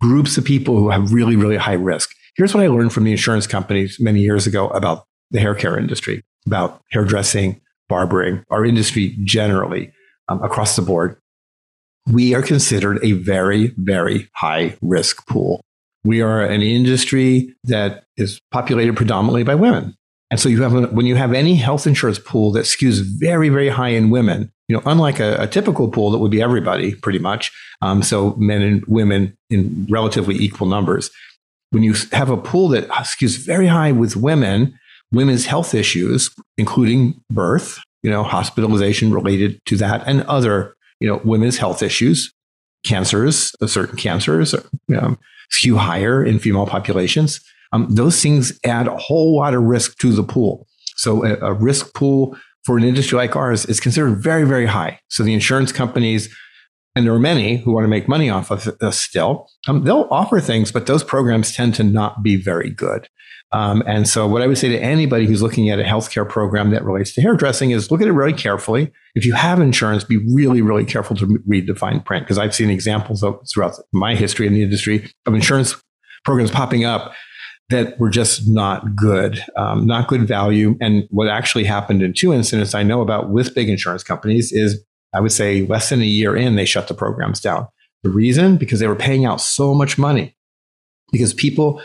groups 0.00 0.38
of 0.38 0.44
people 0.44 0.76
who 0.76 0.90
have 0.90 1.12
really, 1.12 1.34
really 1.34 1.56
high 1.56 1.72
risk. 1.72 2.14
Here's 2.36 2.54
what 2.54 2.62
I 2.62 2.68
learned 2.68 2.92
from 2.92 3.04
the 3.04 3.10
insurance 3.10 3.48
companies 3.48 3.98
many 3.98 4.20
years 4.20 4.46
ago 4.46 4.68
about 4.68 5.04
the 5.32 5.40
hair 5.40 5.54
care 5.54 5.76
industry, 5.76 6.22
about 6.46 6.80
hairdressing, 6.90 7.60
barbering, 7.90 8.42
our 8.50 8.64
industry 8.64 9.18
generally 9.24 9.92
um, 10.28 10.42
across 10.42 10.76
the 10.76 10.82
board. 10.82 11.18
We 12.10 12.34
are 12.34 12.42
considered 12.42 12.98
a 13.04 13.12
very, 13.12 13.74
very 13.76 14.30
high 14.34 14.78
risk 14.80 15.26
pool. 15.26 15.60
We 16.02 16.22
are 16.22 16.40
an 16.40 16.62
industry 16.62 17.54
that 17.64 18.04
is 18.16 18.40
populated 18.50 18.96
predominantly 18.96 19.42
by 19.42 19.56
women. 19.56 19.94
And 20.30 20.38
so 20.40 20.48
you 20.48 20.62
have 20.62 20.92
when 20.92 21.06
you 21.06 21.16
have 21.16 21.34
any 21.34 21.56
health 21.56 21.86
insurance 21.86 22.18
pool 22.18 22.52
that 22.52 22.64
skews 22.64 23.02
very, 23.18 23.48
very 23.48 23.68
high 23.68 23.88
in 23.88 24.10
women, 24.10 24.50
you 24.68 24.76
know, 24.76 24.82
unlike 24.86 25.18
a, 25.18 25.42
a 25.42 25.46
typical 25.46 25.88
pool 25.88 26.10
that 26.12 26.18
would 26.18 26.30
be 26.30 26.40
everybody 26.40 26.94
pretty 26.94 27.18
much. 27.18 27.52
Um, 27.82 28.02
so 28.02 28.34
men 28.36 28.62
and 28.62 28.84
women 28.86 29.36
in 29.50 29.86
relatively 29.90 30.36
equal 30.36 30.68
numbers. 30.68 31.10
When 31.70 31.82
you 31.82 31.94
have 32.12 32.30
a 32.30 32.36
pool 32.36 32.68
that 32.68 32.88
skews 32.88 33.44
very 33.44 33.66
high 33.66 33.92
with 33.92 34.16
women, 34.16 34.78
women's 35.12 35.46
health 35.46 35.74
issues, 35.74 36.30
including 36.56 37.20
birth, 37.30 37.78
you 38.02 38.10
know, 38.10 38.22
hospitalization 38.22 39.12
related 39.12 39.60
to 39.66 39.76
that, 39.76 40.02
and 40.06 40.22
other, 40.22 40.74
you 41.00 41.08
know, 41.08 41.20
women's 41.24 41.58
health 41.58 41.82
issues, 41.82 42.32
cancers, 42.84 43.52
certain 43.66 43.96
cancers, 43.96 44.54
um, 44.96 45.18
skew 45.50 45.76
higher 45.76 46.24
in 46.24 46.38
female 46.38 46.66
populations 46.66 47.40
um, 47.72 47.86
those 47.90 48.20
things 48.20 48.58
add 48.64 48.88
a 48.88 48.96
whole 48.96 49.36
lot 49.36 49.54
of 49.54 49.62
risk 49.62 49.98
to 49.98 50.12
the 50.12 50.22
pool. 50.22 50.66
So 50.96 51.24
a, 51.24 51.36
a 51.36 51.52
risk 51.52 51.94
pool 51.94 52.36
for 52.64 52.76
an 52.76 52.84
industry 52.84 53.16
like 53.16 53.36
ours 53.36 53.64
is 53.66 53.80
considered 53.80 54.16
very, 54.16 54.44
very 54.44 54.66
high. 54.66 55.00
So 55.08 55.22
the 55.22 55.34
insurance 55.34 55.72
companies, 55.72 56.34
and 56.94 57.06
there 57.06 57.14
are 57.14 57.20
many 57.20 57.58
who 57.58 57.72
want 57.72 57.84
to 57.84 57.88
make 57.88 58.08
money 58.08 58.28
off 58.28 58.50
of 58.50 58.68
us 58.80 58.98
still, 58.98 59.48
um, 59.68 59.84
they'll 59.84 60.08
offer 60.10 60.40
things, 60.40 60.72
but 60.72 60.86
those 60.86 61.04
programs 61.04 61.54
tend 61.54 61.74
to 61.76 61.84
not 61.84 62.22
be 62.22 62.36
very 62.36 62.70
good. 62.70 63.08
Um, 63.52 63.82
and 63.86 64.08
so, 64.08 64.28
what 64.28 64.42
I 64.42 64.46
would 64.46 64.58
say 64.58 64.68
to 64.68 64.78
anybody 64.78 65.26
who's 65.26 65.42
looking 65.42 65.70
at 65.70 65.80
a 65.80 65.82
healthcare 65.82 66.28
program 66.28 66.70
that 66.70 66.84
relates 66.84 67.12
to 67.14 67.20
hairdressing 67.20 67.72
is 67.72 67.90
look 67.90 68.00
at 68.00 68.06
it 68.06 68.12
really 68.12 68.32
carefully. 68.32 68.92
If 69.14 69.26
you 69.26 69.34
have 69.34 69.60
insurance, 69.60 70.04
be 70.04 70.18
really, 70.32 70.62
really 70.62 70.84
careful 70.84 71.16
to 71.16 71.38
read 71.46 71.66
the 71.66 71.74
fine 71.74 72.00
print 72.00 72.24
because 72.24 72.38
I've 72.38 72.54
seen 72.54 72.70
examples 72.70 73.24
of, 73.24 73.40
throughout 73.52 73.74
my 73.92 74.14
history 74.14 74.46
in 74.46 74.54
the 74.54 74.62
industry 74.62 75.10
of 75.26 75.34
insurance 75.34 75.74
programs 76.24 76.50
popping 76.50 76.84
up 76.84 77.12
that 77.70 77.98
were 77.98 78.10
just 78.10 78.48
not 78.48 78.94
good, 78.94 79.44
um, 79.56 79.86
not 79.86 80.08
good 80.08 80.26
value. 80.26 80.76
And 80.80 81.06
what 81.10 81.28
actually 81.28 81.64
happened 81.64 82.02
in 82.02 82.12
two 82.12 82.32
incidents 82.32 82.74
I 82.74 82.82
know 82.82 83.00
about 83.00 83.30
with 83.30 83.54
big 83.54 83.68
insurance 83.68 84.02
companies 84.02 84.52
is 84.52 84.84
I 85.14 85.20
would 85.20 85.32
say 85.32 85.66
less 85.66 85.88
than 85.88 86.02
a 86.02 86.04
year 86.04 86.36
in, 86.36 86.56
they 86.56 86.64
shut 86.64 86.88
the 86.88 86.94
programs 86.94 87.40
down. 87.40 87.66
The 88.02 88.10
reason? 88.10 88.56
Because 88.56 88.80
they 88.80 88.86
were 88.86 88.96
paying 88.96 89.24
out 89.24 89.40
so 89.40 89.74
much 89.74 89.98
money. 89.98 90.36
Because 91.12 91.34
people, 91.34 91.82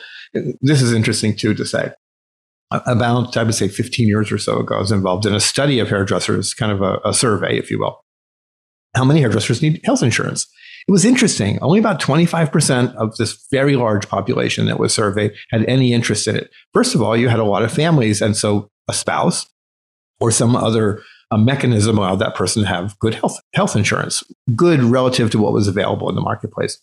this 0.61 0.81
is 0.81 0.93
interesting 0.93 1.35
too 1.35 1.53
to 1.53 1.65
say. 1.65 1.91
About, 2.71 3.37
I 3.37 3.43
would 3.43 3.53
say 3.53 3.67
15 3.67 4.07
years 4.07 4.31
or 4.31 4.37
so 4.37 4.59
ago, 4.59 4.75
I 4.75 4.79
was 4.79 4.91
involved 4.91 5.25
in 5.25 5.35
a 5.35 5.39
study 5.39 5.79
of 5.79 5.89
hairdressers, 5.89 6.53
kind 6.53 6.71
of 6.71 6.81
a, 6.81 6.99
a 7.05 7.13
survey, 7.13 7.57
if 7.57 7.69
you 7.69 7.79
will. 7.79 8.01
How 8.95 9.05
many 9.05 9.21
hairdressers 9.21 9.61
need 9.61 9.81
health 9.83 10.01
insurance? 10.01 10.47
It 10.87 10.91
was 10.91 11.05
interesting. 11.05 11.59
Only 11.61 11.79
about 11.79 12.01
25% 12.01 12.95
of 12.95 13.15
this 13.17 13.45
very 13.51 13.75
large 13.75 14.07
population 14.07 14.67
that 14.67 14.79
was 14.79 14.93
surveyed 14.93 15.33
had 15.49 15.65
any 15.65 15.93
interest 15.93 16.27
in 16.27 16.35
it. 16.35 16.49
First 16.73 16.95
of 16.95 17.01
all, 17.01 17.17
you 17.17 17.27
had 17.27 17.39
a 17.39 17.43
lot 17.43 17.63
of 17.63 17.71
families. 17.71 18.21
And 18.21 18.37
so 18.37 18.69
a 18.87 18.93
spouse 18.93 19.47
or 20.19 20.31
some 20.31 20.55
other 20.55 21.01
uh, 21.31 21.37
mechanism 21.37 21.97
allowed 21.97 22.19
that 22.19 22.35
person 22.35 22.61
to 22.61 22.67
have 22.67 22.97
good 22.99 23.15
health, 23.15 23.39
health 23.53 23.75
insurance, 23.75 24.23
good 24.55 24.81
relative 24.81 25.31
to 25.31 25.39
what 25.39 25.53
was 25.53 25.67
available 25.67 26.07
in 26.09 26.15
the 26.15 26.21
marketplace. 26.21 26.79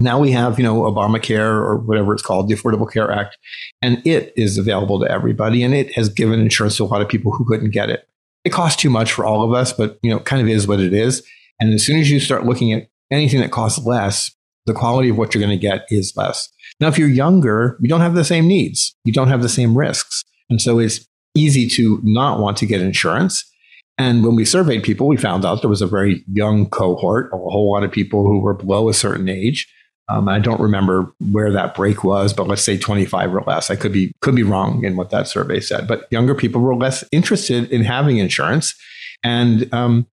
Now 0.00 0.18
we 0.18 0.30
have, 0.32 0.58
you 0.58 0.64
know, 0.64 0.82
Obamacare 0.82 1.40
or 1.40 1.76
whatever 1.78 2.12
it's 2.12 2.22
called, 2.22 2.48
the 2.48 2.54
Affordable 2.54 2.90
Care 2.90 3.10
Act, 3.10 3.36
and 3.82 4.00
it 4.06 4.32
is 4.36 4.56
available 4.56 5.00
to 5.00 5.10
everybody. 5.10 5.62
And 5.62 5.74
it 5.74 5.92
has 5.94 6.08
given 6.08 6.40
insurance 6.40 6.76
to 6.76 6.84
a 6.84 6.86
lot 6.86 7.02
of 7.02 7.08
people 7.08 7.32
who 7.32 7.44
couldn't 7.44 7.70
get 7.70 7.90
it. 7.90 8.08
It 8.44 8.50
costs 8.50 8.80
too 8.80 8.90
much 8.90 9.12
for 9.12 9.24
all 9.24 9.42
of 9.42 9.52
us, 9.52 9.72
but, 9.72 9.98
you 10.02 10.10
know, 10.10 10.20
kind 10.20 10.40
of 10.40 10.48
is 10.48 10.68
what 10.68 10.80
it 10.80 10.92
is. 10.92 11.26
And 11.60 11.74
as 11.74 11.84
soon 11.84 11.98
as 11.98 12.10
you 12.10 12.20
start 12.20 12.46
looking 12.46 12.72
at 12.72 12.88
anything 13.10 13.40
that 13.40 13.50
costs 13.50 13.84
less, 13.84 14.30
the 14.66 14.74
quality 14.74 15.08
of 15.08 15.18
what 15.18 15.34
you're 15.34 15.42
going 15.42 15.58
to 15.58 15.60
get 15.60 15.86
is 15.90 16.12
less. 16.16 16.48
Now, 16.78 16.88
if 16.88 16.98
you're 16.98 17.08
younger, 17.08 17.76
you 17.80 17.88
don't 17.88 18.00
have 18.00 18.14
the 18.14 18.24
same 18.24 18.46
needs, 18.46 18.94
you 19.04 19.12
don't 19.12 19.28
have 19.28 19.42
the 19.42 19.48
same 19.48 19.76
risks. 19.76 20.24
And 20.48 20.62
so 20.62 20.78
it's 20.78 21.06
easy 21.34 21.68
to 21.70 22.00
not 22.04 22.38
want 22.38 22.56
to 22.58 22.66
get 22.66 22.80
insurance. 22.80 23.44
And 23.96 24.24
when 24.24 24.36
we 24.36 24.44
surveyed 24.44 24.84
people, 24.84 25.08
we 25.08 25.16
found 25.16 25.44
out 25.44 25.60
there 25.60 25.68
was 25.68 25.82
a 25.82 25.86
very 25.86 26.24
young 26.32 26.68
cohort, 26.70 27.30
a 27.32 27.36
whole 27.36 27.72
lot 27.72 27.82
of 27.82 27.90
people 27.90 28.24
who 28.24 28.38
were 28.38 28.54
below 28.54 28.88
a 28.88 28.94
certain 28.94 29.28
age. 29.28 29.66
Um, 30.08 30.28
I 30.28 30.38
don't 30.38 30.60
remember 30.60 31.12
where 31.30 31.52
that 31.52 31.74
break 31.74 32.02
was, 32.02 32.32
but 32.32 32.46
let's 32.46 32.62
say 32.62 32.78
25 32.78 33.34
or 33.34 33.42
less. 33.42 33.70
I 33.70 33.76
could 33.76 33.92
be 33.92 34.12
could 34.20 34.34
be 34.34 34.42
wrong 34.42 34.84
in 34.84 34.96
what 34.96 35.10
that 35.10 35.28
survey 35.28 35.60
said, 35.60 35.86
but 35.86 36.06
younger 36.10 36.34
people 36.34 36.60
were 36.60 36.74
less 36.74 37.04
interested 37.12 37.70
in 37.70 37.82
having 37.84 38.18
insurance, 38.18 38.74
and 39.22 39.72
um, 39.74 40.06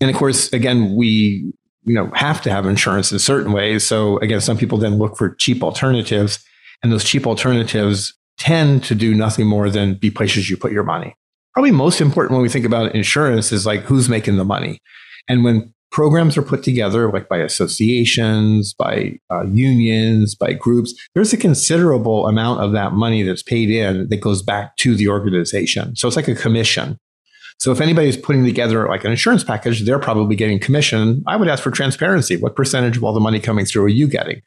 and 0.00 0.10
of 0.10 0.16
course, 0.16 0.52
again, 0.52 0.94
we 0.94 1.52
you 1.84 1.94
know 1.94 2.10
have 2.14 2.40
to 2.42 2.50
have 2.50 2.66
insurance 2.66 3.10
in 3.10 3.18
certain 3.18 3.52
ways. 3.52 3.86
So 3.86 4.18
again, 4.18 4.40
some 4.40 4.56
people 4.56 4.78
then 4.78 4.98
look 4.98 5.16
for 5.16 5.34
cheap 5.34 5.62
alternatives, 5.62 6.44
and 6.82 6.92
those 6.92 7.04
cheap 7.04 7.26
alternatives 7.26 8.14
tend 8.38 8.84
to 8.84 8.94
do 8.94 9.14
nothing 9.14 9.46
more 9.46 9.70
than 9.70 9.94
be 9.94 10.10
places 10.10 10.48
you 10.48 10.56
put 10.56 10.72
your 10.72 10.84
money 10.84 11.16
probably 11.52 11.70
most 11.70 12.00
important 12.00 12.32
when 12.32 12.42
we 12.42 12.48
think 12.48 12.64
about 12.64 12.94
insurance 12.94 13.52
is 13.52 13.66
like 13.66 13.80
who's 13.82 14.08
making 14.08 14.36
the 14.36 14.44
money. 14.44 14.80
And 15.28 15.44
when 15.44 15.72
programs 15.92 16.36
are 16.36 16.42
put 16.42 16.62
together, 16.62 17.12
like 17.12 17.28
by 17.28 17.36
associations, 17.38 18.74
by 18.74 19.18
uh, 19.30 19.44
unions, 19.44 20.34
by 20.34 20.54
groups, 20.54 20.94
there's 21.14 21.32
a 21.32 21.36
considerable 21.36 22.26
amount 22.26 22.60
of 22.60 22.72
that 22.72 22.92
money 22.92 23.22
that's 23.22 23.42
paid 23.42 23.70
in 23.70 24.08
that 24.08 24.16
goes 24.16 24.42
back 24.42 24.76
to 24.78 24.96
the 24.96 25.06
organization. 25.06 25.94
So 25.94 26.08
it's 26.08 26.16
like 26.16 26.28
a 26.28 26.34
commission. 26.34 26.98
So 27.60 27.70
if 27.70 27.80
anybody's 27.80 28.16
putting 28.16 28.44
together 28.44 28.88
like 28.88 29.04
an 29.04 29.12
insurance 29.12 29.44
package, 29.44 29.84
they're 29.84 29.98
probably 29.98 30.34
getting 30.34 30.58
commission. 30.58 31.22
I 31.28 31.36
would 31.36 31.46
ask 31.46 31.62
for 31.62 31.70
transparency. 31.70 32.36
What 32.36 32.56
percentage 32.56 32.96
of 32.96 33.04
all 33.04 33.12
the 33.12 33.20
money 33.20 33.38
coming 33.38 33.66
through 33.66 33.84
are 33.84 33.88
you 33.88 34.08
getting? 34.08 34.42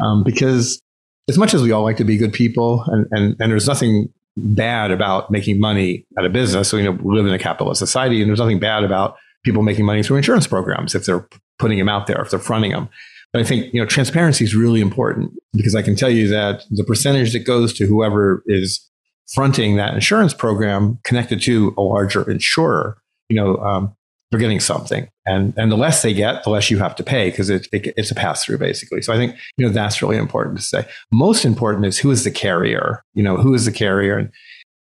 Um, 0.00 0.22
because 0.24 0.80
as 1.28 1.36
much 1.36 1.52
as 1.52 1.62
we 1.62 1.72
all 1.72 1.82
like 1.82 1.96
to 1.98 2.04
be 2.04 2.16
good 2.16 2.32
people, 2.32 2.84
and, 2.86 3.06
and, 3.10 3.36
and 3.40 3.52
there's 3.52 3.66
nothing 3.66 4.08
bad 4.36 4.90
about 4.90 5.30
making 5.30 5.60
money 5.60 6.06
at 6.18 6.24
a 6.24 6.28
business. 6.28 6.68
So, 6.68 6.76
you 6.76 6.84
know, 6.84 6.92
we 6.92 7.14
live 7.14 7.26
in 7.26 7.34
a 7.34 7.38
capitalist 7.38 7.80
society 7.80 8.20
and 8.20 8.28
there's 8.28 8.40
nothing 8.40 8.58
bad 8.58 8.84
about 8.84 9.16
people 9.44 9.62
making 9.62 9.84
money 9.84 10.02
through 10.02 10.16
insurance 10.16 10.46
programs 10.46 10.94
if 10.94 11.06
they're 11.06 11.26
putting 11.58 11.78
them 11.78 11.88
out 11.88 12.06
there, 12.06 12.20
if 12.20 12.30
they're 12.30 12.38
fronting 12.38 12.72
them. 12.72 12.88
But 13.32 13.42
I 13.42 13.44
think, 13.44 13.72
you 13.74 13.80
know, 13.80 13.86
transparency 13.86 14.44
is 14.44 14.54
really 14.54 14.80
important 14.80 15.32
because 15.52 15.74
I 15.74 15.82
can 15.82 15.96
tell 15.96 16.10
you 16.10 16.28
that 16.28 16.64
the 16.70 16.84
percentage 16.84 17.32
that 17.32 17.40
goes 17.40 17.72
to 17.74 17.86
whoever 17.86 18.42
is 18.46 18.88
fronting 19.32 19.76
that 19.76 19.94
insurance 19.94 20.32
program 20.32 20.98
connected 21.04 21.40
to 21.42 21.74
a 21.76 21.82
larger 21.82 22.28
insurer, 22.30 22.96
you 23.28 23.36
know, 23.36 23.56
um, 23.56 23.94
they're 24.30 24.40
getting 24.40 24.60
something. 24.60 25.08
And, 25.26 25.54
and 25.56 25.70
the 25.70 25.76
less 25.76 26.02
they 26.02 26.12
get, 26.14 26.44
the 26.44 26.50
less 26.50 26.70
you 26.70 26.78
have 26.78 26.94
to 26.96 27.02
pay 27.02 27.30
because 27.30 27.50
it, 27.50 27.66
it, 27.72 27.92
it's 27.96 28.10
a 28.10 28.14
pass 28.14 28.44
through 28.44 28.58
basically. 28.58 29.02
So 29.02 29.12
I 29.12 29.16
think, 29.16 29.36
you 29.56 29.66
know, 29.66 29.72
that's 29.72 30.02
really 30.02 30.16
important 30.16 30.58
to 30.58 30.62
say. 30.62 30.86
Most 31.12 31.44
important 31.44 31.86
is 31.86 31.98
who 31.98 32.10
is 32.10 32.24
the 32.24 32.30
carrier? 32.30 33.02
You 33.14 33.22
know, 33.22 33.36
who 33.36 33.54
is 33.54 33.64
the 33.64 33.72
carrier 33.72 34.16
and 34.16 34.30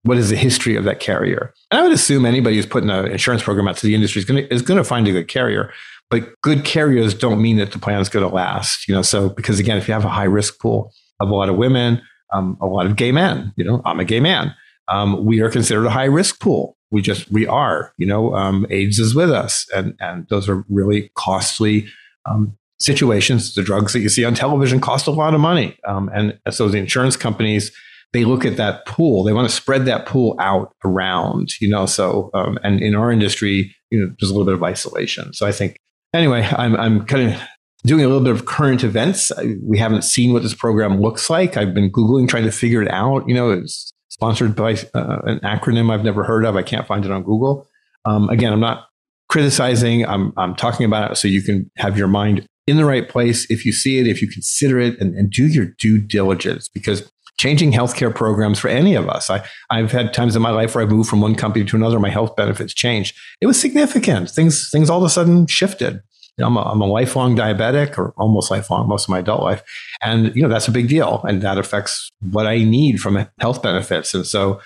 what 0.05 0.17
is 0.17 0.29
the 0.29 0.35
history 0.35 0.75
of 0.75 0.83
that 0.85 0.99
carrier? 0.99 1.53
And 1.71 1.79
I 1.79 1.83
would 1.83 1.91
assume 1.91 2.25
anybody 2.25 2.55
who's 2.55 2.65
putting 2.65 2.89
an 2.89 3.07
insurance 3.07 3.43
program 3.43 3.67
out 3.67 3.77
to 3.77 3.85
the 3.85 3.95
industry 3.95 4.19
is 4.19 4.25
going 4.25 4.43
to, 4.43 4.53
is 4.53 4.61
going 4.61 4.77
to 4.77 4.83
find 4.83 5.07
a 5.07 5.11
good 5.11 5.27
carrier. 5.27 5.71
But 6.09 6.29
good 6.41 6.63
carriers 6.63 7.13
don't 7.13 7.41
mean 7.41 7.57
that 7.57 7.71
the 7.71 7.79
plan 7.79 7.99
is 7.99 8.09
going 8.09 8.27
to 8.27 8.33
last. 8.33 8.87
You 8.87 8.95
know, 8.95 9.01
so 9.01 9.29
because 9.29 9.59
again, 9.59 9.77
if 9.77 9.87
you 9.87 9.93
have 9.93 10.05
a 10.05 10.09
high 10.09 10.25
risk 10.25 10.59
pool 10.59 10.93
of 11.19 11.29
a 11.29 11.33
lot 11.35 11.49
of 11.49 11.55
women, 11.55 12.01
um, 12.33 12.57
a 12.61 12.65
lot 12.65 12.85
of 12.85 12.95
gay 12.95 13.11
men, 13.11 13.53
you 13.55 13.63
know, 13.63 13.81
I'm 13.85 13.99
a 13.99 14.05
gay 14.05 14.19
man. 14.19 14.53
Um, 14.87 15.25
we 15.25 15.41
are 15.41 15.49
considered 15.49 15.85
a 15.85 15.89
high 15.89 16.05
risk 16.05 16.39
pool 16.39 16.75
we 16.91 17.01
just 17.01 17.29
we 17.31 17.45
are 17.45 17.93
you 17.97 18.05
know 18.05 18.33
um, 18.35 18.65
aids 18.69 18.99
is 18.99 19.13
with 19.15 19.31
us 19.31 19.67
and 19.75 19.95
and 19.99 20.27
those 20.29 20.47
are 20.47 20.63
really 20.69 21.11
costly 21.15 21.87
um, 22.25 22.57
situations 22.79 23.53
the 23.53 23.63
drugs 23.63 23.93
that 23.93 23.99
you 23.99 24.09
see 24.09 24.23
on 24.23 24.33
television 24.33 24.79
cost 24.79 25.07
a 25.07 25.11
lot 25.11 25.33
of 25.33 25.39
money 25.39 25.77
um, 25.87 26.09
and 26.13 26.39
so 26.51 26.69
the 26.69 26.77
insurance 26.77 27.17
companies 27.17 27.71
they 28.15 28.25
look 28.25 28.45
at 28.45 28.57
that 28.57 28.85
pool 28.85 29.23
they 29.23 29.33
want 29.33 29.47
to 29.47 29.53
spread 29.53 29.85
that 29.85 30.05
pool 30.05 30.35
out 30.39 30.73
around 30.83 31.49
you 31.59 31.69
know 31.69 31.85
so 31.85 32.29
um, 32.33 32.57
and 32.63 32.81
in 32.81 32.95
our 32.95 33.11
industry 33.11 33.75
you 33.91 33.99
know 33.99 34.13
there's 34.19 34.29
a 34.29 34.33
little 34.33 34.45
bit 34.45 34.55
of 34.55 34.63
isolation 34.63 35.33
so 35.33 35.45
i 35.45 35.51
think 35.51 35.77
anyway 36.13 36.47
i'm, 36.57 36.75
I'm 36.75 37.05
kind 37.05 37.31
of 37.31 37.41
doing 37.85 38.03
a 38.03 38.07
little 38.07 38.23
bit 38.23 38.33
of 38.33 38.45
current 38.45 38.83
events 38.83 39.31
we 39.61 39.77
haven't 39.77 40.03
seen 40.03 40.33
what 40.33 40.41
this 40.41 40.55
program 40.55 40.99
looks 40.99 41.29
like 41.29 41.57
i've 41.57 41.73
been 41.73 41.91
googling 41.91 42.27
trying 42.27 42.45
to 42.45 42.51
figure 42.51 42.81
it 42.81 42.89
out 42.89 43.27
you 43.27 43.35
know 43.35 43.51
it's 43.51 43.93
sponsored 44.15 44.55
by 44.55 44.73
uh, 44.93 45.19
an 45.25 45.39
acronym 45.39 45.91
I've 45.91 46.05
never 46.05 46.23
heard 46.23 46.45
of. 46.45 46.55
I 46.55 46.63
can't 46.63 46.87
find 46.87 47.03
it 47.03 47.11
on 47.11 47.23
Google. 47.23 47.67
Um, 48.05 48.29
again, 48.29 48.53
I'm 48.53 48.61
not 48.61 48.87
criticizing. 49.27 50.05
I'm, 50.05 50.31
I'm 50.37 50.55
talking 50.55 50.85
about 50.85 51.11
it 51.11 51.15
so 51.17 51.27
you 51.27 51.41
can 51.41 51.69
have 51.75 51.97
your 51.97 52.07
mind 52.07 52.47
in 52.65 52.77
the 52.77 52.85
right 52.85 53.09
place. 53.09 53.45
If 53.51 53.65
you 53.65 53.73
see 53.73 53.99
it, 53.99 54.07
if 54.07 54.21
you 54.21 54.29
consider 54.29 54.79
it, 54.79 54.97
and, 55.01 55.13
and 55.15 55.29
do 55.29 55.47
your 55.47 55.65
due 55.77 55.99
diligence, 55.99 56.69
because 56.69 57.11
changing 57.37 57.71
healthcare 57.71 58.13
programs 58.13 58.59
for 58.59 58.69
any 58.69 58.95
of 58.95 59.09
us. 59.09 59.29
I, 59.29 59.45
I've 59.69 59.91
had 59.91 60.13
times 60.13 60.35
in 60.35 60.41
my 60.41 60.51
life 60.51 60.73
where 60.73 60.83
I've 60.83 60.91
moved 60.91 61.09
from 61.09 61.21
one 61.21 61.35
company 61.35 61.65
to 61.65 61.75
another. 61.75 61.99
My 61.99 62.09
health 62.09 62.35
benefits 62.35 62.73
changed. 62.73 63.15
It 63.41 63.47
was 63.47 63.59
significant. 63.59 64.29
Things 64.29 64.69
things 64.69 64.89
all 64.89 64.99
of 64.99 65.03
a 65.03 65.09
sudden 65.09 65.47
shifted. 65.47 66.01
You 66.37 66.41
know, 66.41 66.47
I'm, 66.47 66.57
a, 66.57 66.61
I'm 66.61 66.81
a 66.81 66.85
lifelong 66.85 67.35
diabetic 67.35 67.97
or 67.97 68.13
almost 68.17 68.51
lifelong, 68.51 68.89
most 68.89 69.05
of 69.05 69.09
my 69.09 69.19
adult 69.19 69.41
life. 69.41 69.63
And, 70.01 70.35
you 70.35 70.41
know, 70.41 70.49
that's 70.49 70.67
a 70.67 70.71
big 70.71 70.89
deal. 70.89 71.23
And 71.27 71.41
that 71.41 71.57
affects 71.57 72.11
what 72.31 72.45
I 72.45 72.57
need 72.57 72.99
from 72.99 73.25
health 73.39 73.63
benefits. 73.63 74.13
And 74.13 74.25
so, 74.25 74.59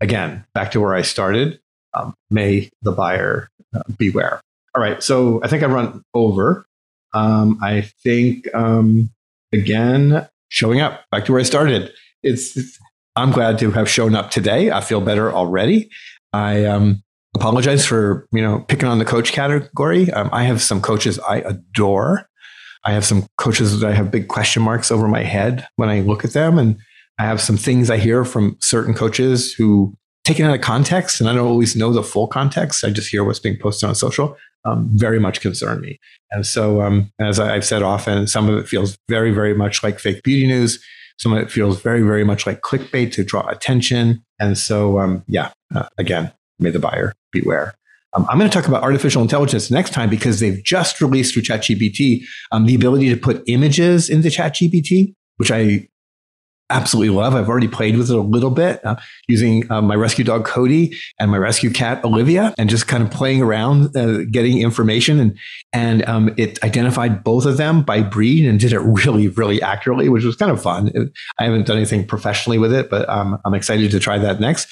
again, 0.00 0.44
back 0.52 0.72
to 0.72 0.80
where 0.80 0.94
I 0.94 1.02
started, 1.02 1.60
um, 1.94 2.14
may 2.30 2.70
the 2.82 2.90
buyer 2.90 3.48
uh, 3.72 3.82
beware. 3.96 4.40
All 4.74 4.82
right. 4.82 5.00
So 5.00 5.40
I 5.44 5.48
think 5.48 5.62
I 5.62 5.66
run 5.66 6.02
over. 6.12 6.66
Um, 7.12 7.58
I 7.62 7.82
think, 8.02 8.52
um, 8.54 9.10
again, 9.52 10.28
showing 10.48 10.80
up 10.80 11.04
back 11.10 11.24
to 11.26 11.32
where 11.32 11.40
I 11.40 11.44
started. 11.44 11.92
It's, 12.22 12.78
I'm 13.16 13.32
glad 13.32 13.58
to 13.58 13.70
have 13.72 13.88
shown 13.88 14.14
up 14.14 14.30
today. 14.30 14.70
I 14.70 14.80
feel 14.80 15.00
better 15.00 15.32
already. 15.32 15.90
I 16.32 16.64
um, 16.64 17.02
apologize 17.34 17.86
for 17.86 18.26
you 18.32 18.42
know 18.42 18.60
picking 18.68 18.88
on 18.88 18.98
the 18.98 19.04
coach 19.04 19.32
category. 19.32 20.10
Um, 20.12 20.30
I 20.32 20.44
have 20.44 20.62
some 20.62 20.80
coaches 20.80 21.18
I 21.20 21.38
adore. 21.38 22.28
I 22.84 22.92
have 22.92 23.04
some 23.04 23.26
coaches 23.38 23.78
that 23.78 23.88
I 23.88 23.94
have 23.94 24.10
big 24.10 24.28
question 24.28 24.62
marks 24.62 24.90
over 24.90 25.06
my 25.06 25.22
head 25.22 25.66
when 25.76 25.88
I 25.88 26.00
look 26.00 26.24
at 26.24 26.32
them, 26.32 26.58
and 26.58 26.78
I 27.18 27.24
have 27.24 27.40
some 27.40 27.56
things 27.56 27.90
I 27.90 27.98
hear 27.98 28.24
from 28.24 28.56
certain 28.60 28.94
coaches 28.94 29.52
who 29.52 29.94
taken 30.24 30.46
out 30.46 30.54
of 30.54 30.60
context, 30.60 31.20
and 31.20 31.28
I 31.28 31.34
don't 31.34 31.46
always 31.46 31.76
know 31.76 31.92
the 31.92 32.02
full 32.02 32.26
context. 32.26 32.84
I 32.84 32.90
just 32.90 33.08
hear 33.08 33.24
what's 33.24 33.40
being 33.40 33.58
posted 33.58 33.88
on 33.88 33.94
social. 33.94 34.36
Um, 34.64 34.88
very 34.94 35.18
much 35.18 35.40
concern 35.40 35.80
me, 35.80 35.98
and 36.30 36.46
so 36.46 36.82
um, 36.82 37.10
as 37.20 37.40
I've 37.40 37.64
said 37.64 37.82
often, 37.82 38.28
some 38.28 38.48
of 38.48 38.56
it 38.56 38.68
feels 38.68 38.96
very, 39.08 39.32
very 39.32 39.54
much 39.54 39.82
like 39.82 39.98
fake 39.98 40.22
beauty 40.22 40.46
news. 40.46 40.82
Of 41.24 41.32
it 41.34 41.50
feels 41.50 41.80
very, 41.80 42.02
very 42.02 42.24
much 42.24 42.46
like 42.46 42.62
clickbait 42.62 43.12
to 43.12 43.24
draw 43.24 43.46
attention. 43.48 44.24
And 44.40 44.58
so, 44.58 44.98
um, 44.98 45.24
yeah, 45.28 45.52
uh, 45.74 45.86
again, 45.98 46.32
may 46.58 46.70
the 46.70 46.80
buyer 46.80 47.12
beware. 47.30 47.74
Um, 48.14 48.26
I'm 48.28 48.38
going 48.38 48.50
to 48.50 48.54
talk 48.54 48.68
about 48.68 48.82
artificial 48.82 49.22
intelligence 49.22 49.70
next 49.70 49.90
time 49.90 50.10
because 50.10 50.40
they've 50.40 50.62
just 50.62 51.00
released 51.00 51.32
through 51.32 51.42
ChatGPT 51.42 52.24
um, 52.50 52.66
the 52.66 52.74
ability 52.74 53.08
to 53.08 53.16
put 53.16 53.42
images 53.46 54.10
into 54.10 54.28
ChatGPT, 54.28 55.14
which 55.36 55.50
I 55.50 55.88
absolutely 56.72 57.14
love. 57.14 57.34
I've 57.34 57.48
already 57.48 57.68
played 57.68 57.96
with 57.96 58.10
it 58.10 58.16
a 58.16 58.20
little 58.20 58.50
bit 58.50 58.84
uh, 58.84 58.96
using 59.28 59.70
uh, 59.70 59.80
my 59.82 59.94
rescue 59.94 60.24
dog 60.24 60.44
Cody 60.44 60.96
and 61.20 61.30
my 61.30 61.36
rescue 61.36 61.70
cat 61.70 62.04
Olivia, 62.04 62.54
and 62.58 62.68
just 62.68 62.88
kind 62.88 63.02
of 63.02 63.10
playing 63.10 63.42
around, 63.42 63.96
uh, 63.96 64.24
getting 64.30 64.60
information, 64.60 65.20
and 65.20 65.38
and 65.72 66.04
um, 66.08 66.34
it 66.36 66.62
identified 66.64 67.22
both 67.22 67.46
of 67.46 67.56
them 67.56 67.82
by 67.82 68.02
breed 68.02 68.46
and 68.46 68.58
did 68.58 68.72
it 68.72 68.80
really, 68.80 69.28
really 69.28 69.62
accurately, 69.62 70.08
which 70.08 70.24
was 70.24 70.36
kind 70.36 70.50
of 70.50 70.60
fun. 70.60 70.90
It, 70.94 71.12
I 71.38 71.44
haven't 71.44 71.66
done 71.66 71.76
anything 71.76 72.06
professionally 72.06 72.58
with 72.58 72.72
it, 72.72 72.90
but 72.90 73.08
um, 73.08 73.38
I'm 73.44 73.54
excited 73.54 73.90
to 73.90 74.00
try 74.00 74.18
that 74.18 74.40
next. 74.40 74.68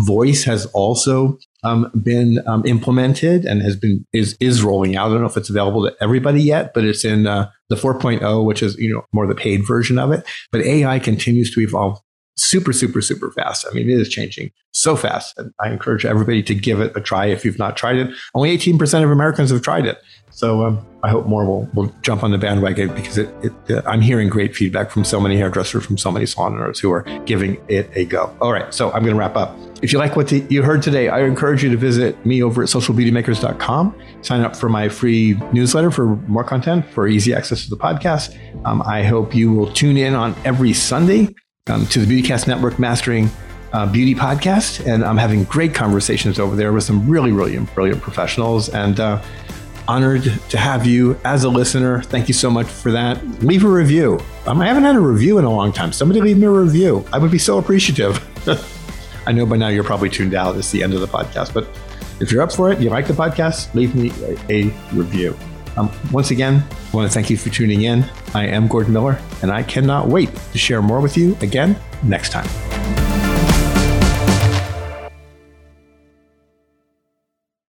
Voice 0.00 0.44
has 0.44 0.66
also 0.66 1.38
um, 1.64 1.90
been 2.02 2.42
um, 2.46 2.64
implemented 2.66 3.44
and 3.44 3.62
has 3.62 3.76
been 3.76 4.06
is 4.12 4.36
is 4.40 4.62
rolling 4.62 4.96
out. 4.96 5.06
I 5.06 5.14
don't 5.14 5.20
know 5.22 5.26
if 5.26 5.36
it's 5.36 5.50
available 5.50 5.84
to 5.84 5.96
everybody 6.00 6.42
yet, 6.42 6.72
but 6.74 6.84
it's 6.84 7.04
in 7.04 7.26
uh, 7.26 7.50
the 7.70 7.76
4.0, 7.76 8.44
which 8.44 8.62
is 8.62 8.76
you 8.76 8.92
know 8.92 9.02
more 9.12 9.26
the 9.26 9.34
paid 9.34 9.66
version 9.66 9.98
of 9.98 10.12
it. 10.12 10.24
But 10.52 10.62
AI 10.62 10.98
continues 10.98 11.52
to 11.54 11.60
evolve 11.60 11.98
super, 12.36 12.72
super, 12.72 13.00
super 13.00 13.30
fast. 13.30 13.66
I 13.68 13.74
mean, 13.74 13.88
it 13.88 13.98
is 13.98 14.08
changing 14.08 14.52
so 14.72 14.94
fast. 14.94 15.36
And 15.38 15.52
I 15.60 15.70
encourage 15.70 16.04
everybody 16.04 16.42
to 16.44 16.54
give 16.54 16.80
it 16.80 16.96
a 16.96 17.00
try 17.00 17.26
if 17.26 17.44
you've 17.44 17.58
not 17.58 17.76
tried 17.76 17.96
it. 17.96 18.10
Only 18.34 18.56
18% 18.56 19.02
of 19.02 19.10
Americans 19.10 19.50
have 19.50 19.62
tried 19.62 19.86
it. 19.86 20.02
So 20.30 20.66
um, 20.66 20.86
I 21.02 21.08
hope 21.08 21.24
more 21.24 21.46
will, 21.46 21.66
will 21.72 21.90
jump 22.02 22.22
on 22.22 22.30
the 22.30 22.36
bandwagon 22.36 22.94
because 22.94 23.16
it, 23.16 23.30
it, 23.42 23.52
uh, 23.70 23.80
I'm 23.86 24.02
hearing 24.02 24.28
great 24.28 24.54
feedback 24.54 24.90
from 24.90 25.02
so 25.02 25.18
many 25.18 25.38
hairdressers, 25.38 25.86
from 25.86 25.96
so 25.96 26.12
many 26.12 26.26
salon 26.26 26.52
owners 26.52 26.78
who 26.78 26.92
are 26.92 27.02
giving 27.24 27.58
it 27.68 27.88
a 27.94 28.04
go. 28.04 28.36
All 28.42 28.52
right, 28.52 28.72
so 28.74 28.88
I'm 28.92 29.02
going 29.02 29.14
to 29.14 29.18
wrap 29.18 29.34
up. 29.34 29.56
If 29.80 29.94
you 29.94 29.98
like 29.98 30.14
what 30.14 30.28
the, 30.28 30.44
you 30.50 30.62
heard 30.62 30.82
today, 30.82 31.08
I 31.08 31.22
encourage 31.22 31.64
you 31.64 31.70
to 31.70 31.76
visit 31.78 32.24
me 32.26 32.42
over 32.42 32.62
at 32.62 32.68
socialbeautymakers.com. 32.68 33.98
Sign 34.20 34.42
up 34.42 34.54
for 34.56 34.68
my 34.68 34.90
free 34.90 35.38
newsletter 35.52 35.90
for 35.90 36.16
more 36.28 36.44
content, 36.44 36.84
for 36.90 37.08
easy 37.08 37.32
access 37.32 37.64
to 37.64 37.70
the 37.70 37.76
podcast. 37.78 38.36
Um, 38.66 38.82
I 38.82 39.04
hope 39.04 39.34
you 39.34 39.52
will 39.54 39.72
tune 39.72 39.96
in 39.96 40.12
on 40.14 40.34
every 40.44 40.74
Sunday 40.74 41.34
um, 41.68 41.86
to 41.86 42.04
the 42.04 42.22
Beautycast 42.22 42.46
Network 42.46 42.78
Mastering 42.78 43.30
uh, 43.72 43.90
Beauty 43.90 44.14
podcast. 44.14 44.86
And 44.86 45.04
I'm 45.04 45.16
having 45.16 45.44
great 45.44 45.74
conversations 45.74 46.38
over 46.38 46.54
there 46.54 46.72
with 46.72 46.84
some 46.84 47.08
really, 47.08 47.32
really 47.32 47.58
brilliant 47.58 48.00
professionals. 48.02 48.68
And 48.68 49.00
uh, 49.00 49.22
honored 49.88 50.24
to 50.48 50.58
have 50.58 50.86
you 50.86 51.18
as 51.24 51.44
a 51.44 51.48
listener. 51.48 52.02
Thank 52.02 52.28
you 52.28 52.34
so 52.34 52.50
much 52.50 52.66
for 52.66 52.92
that. 52.92 53.22
Leave 53.42 53.64
a 53.64 53.68
review. 53.68 54.20
Um, 54.46 54.60
I 54.60 54.66
haven't 54.66 54.84
had 54.84 54.96
a 54.96 55.00
review 55.00 55.38
in 55.38 55.44
a 55.44 55.50
long 55.50 55.72
time. 55.72 55.92
Somebody 55.92 56.20
leave 56.20 56.38
me 56.38 56.46
a 56.46 56.50
review. 56.50 57.04
I 57.12 57.18
would 57.18 57.30
be 57.30 57.38
so 57.38 57.58
appreciative. 57.58 58.20
I 59.26 59.32
know 59.32 59.46
by 59.46 59.56
now 59.56 59.68
you're 59.68 59.84
probably 59.84 60.10
tuned 60.10 60.34
out. 60.34 60.56
It's 60.56 60.70
the 60.70 60.82
end 60.82 60.94
of 60.94 61.00
the 61.00 61.08
podcast, 61.08 61.52
but 61.52 61.68
if 62.20 62.32
you're 62.32 62.42
up 62.42 62.52
for 62.52 62.72
it, 62.72 62.80
you 62.80 62.90
like 62.90 63.06
the 63.06 63.12
podcast, 63.12 63.74
leave 63.74 63.94
me 63.94 64.12
a, 64.48 64.68
a 64.68 64.74
review. 64.92 65.36
Um, 65.76 65.90
once 66.10 66.30
again, 66.30 66.64
I 66.70 66.96
want 66.96 67.10
to 67.10 67.14
thank 67.14 67.30
you 67.30 67.36
for 67.36 67.50
tuning 67.50 67.82
in. 67.82 68.04
I 68.34 68.46
am 68.46 68.66
Gordon 68.68 68.92
Miller, 68.92 69.20
and 69.42 69.50
I 69.50 69.62
cannot 69.62 70.08
wait 70.08 70.34
to 70.52 70.58
share 70.58 70.82
more 70.82 71.00
with 71.00 71.16
you 71.16 71.36
again 71.40 71.78
next 72.02 72.30
time. 72.30 72.65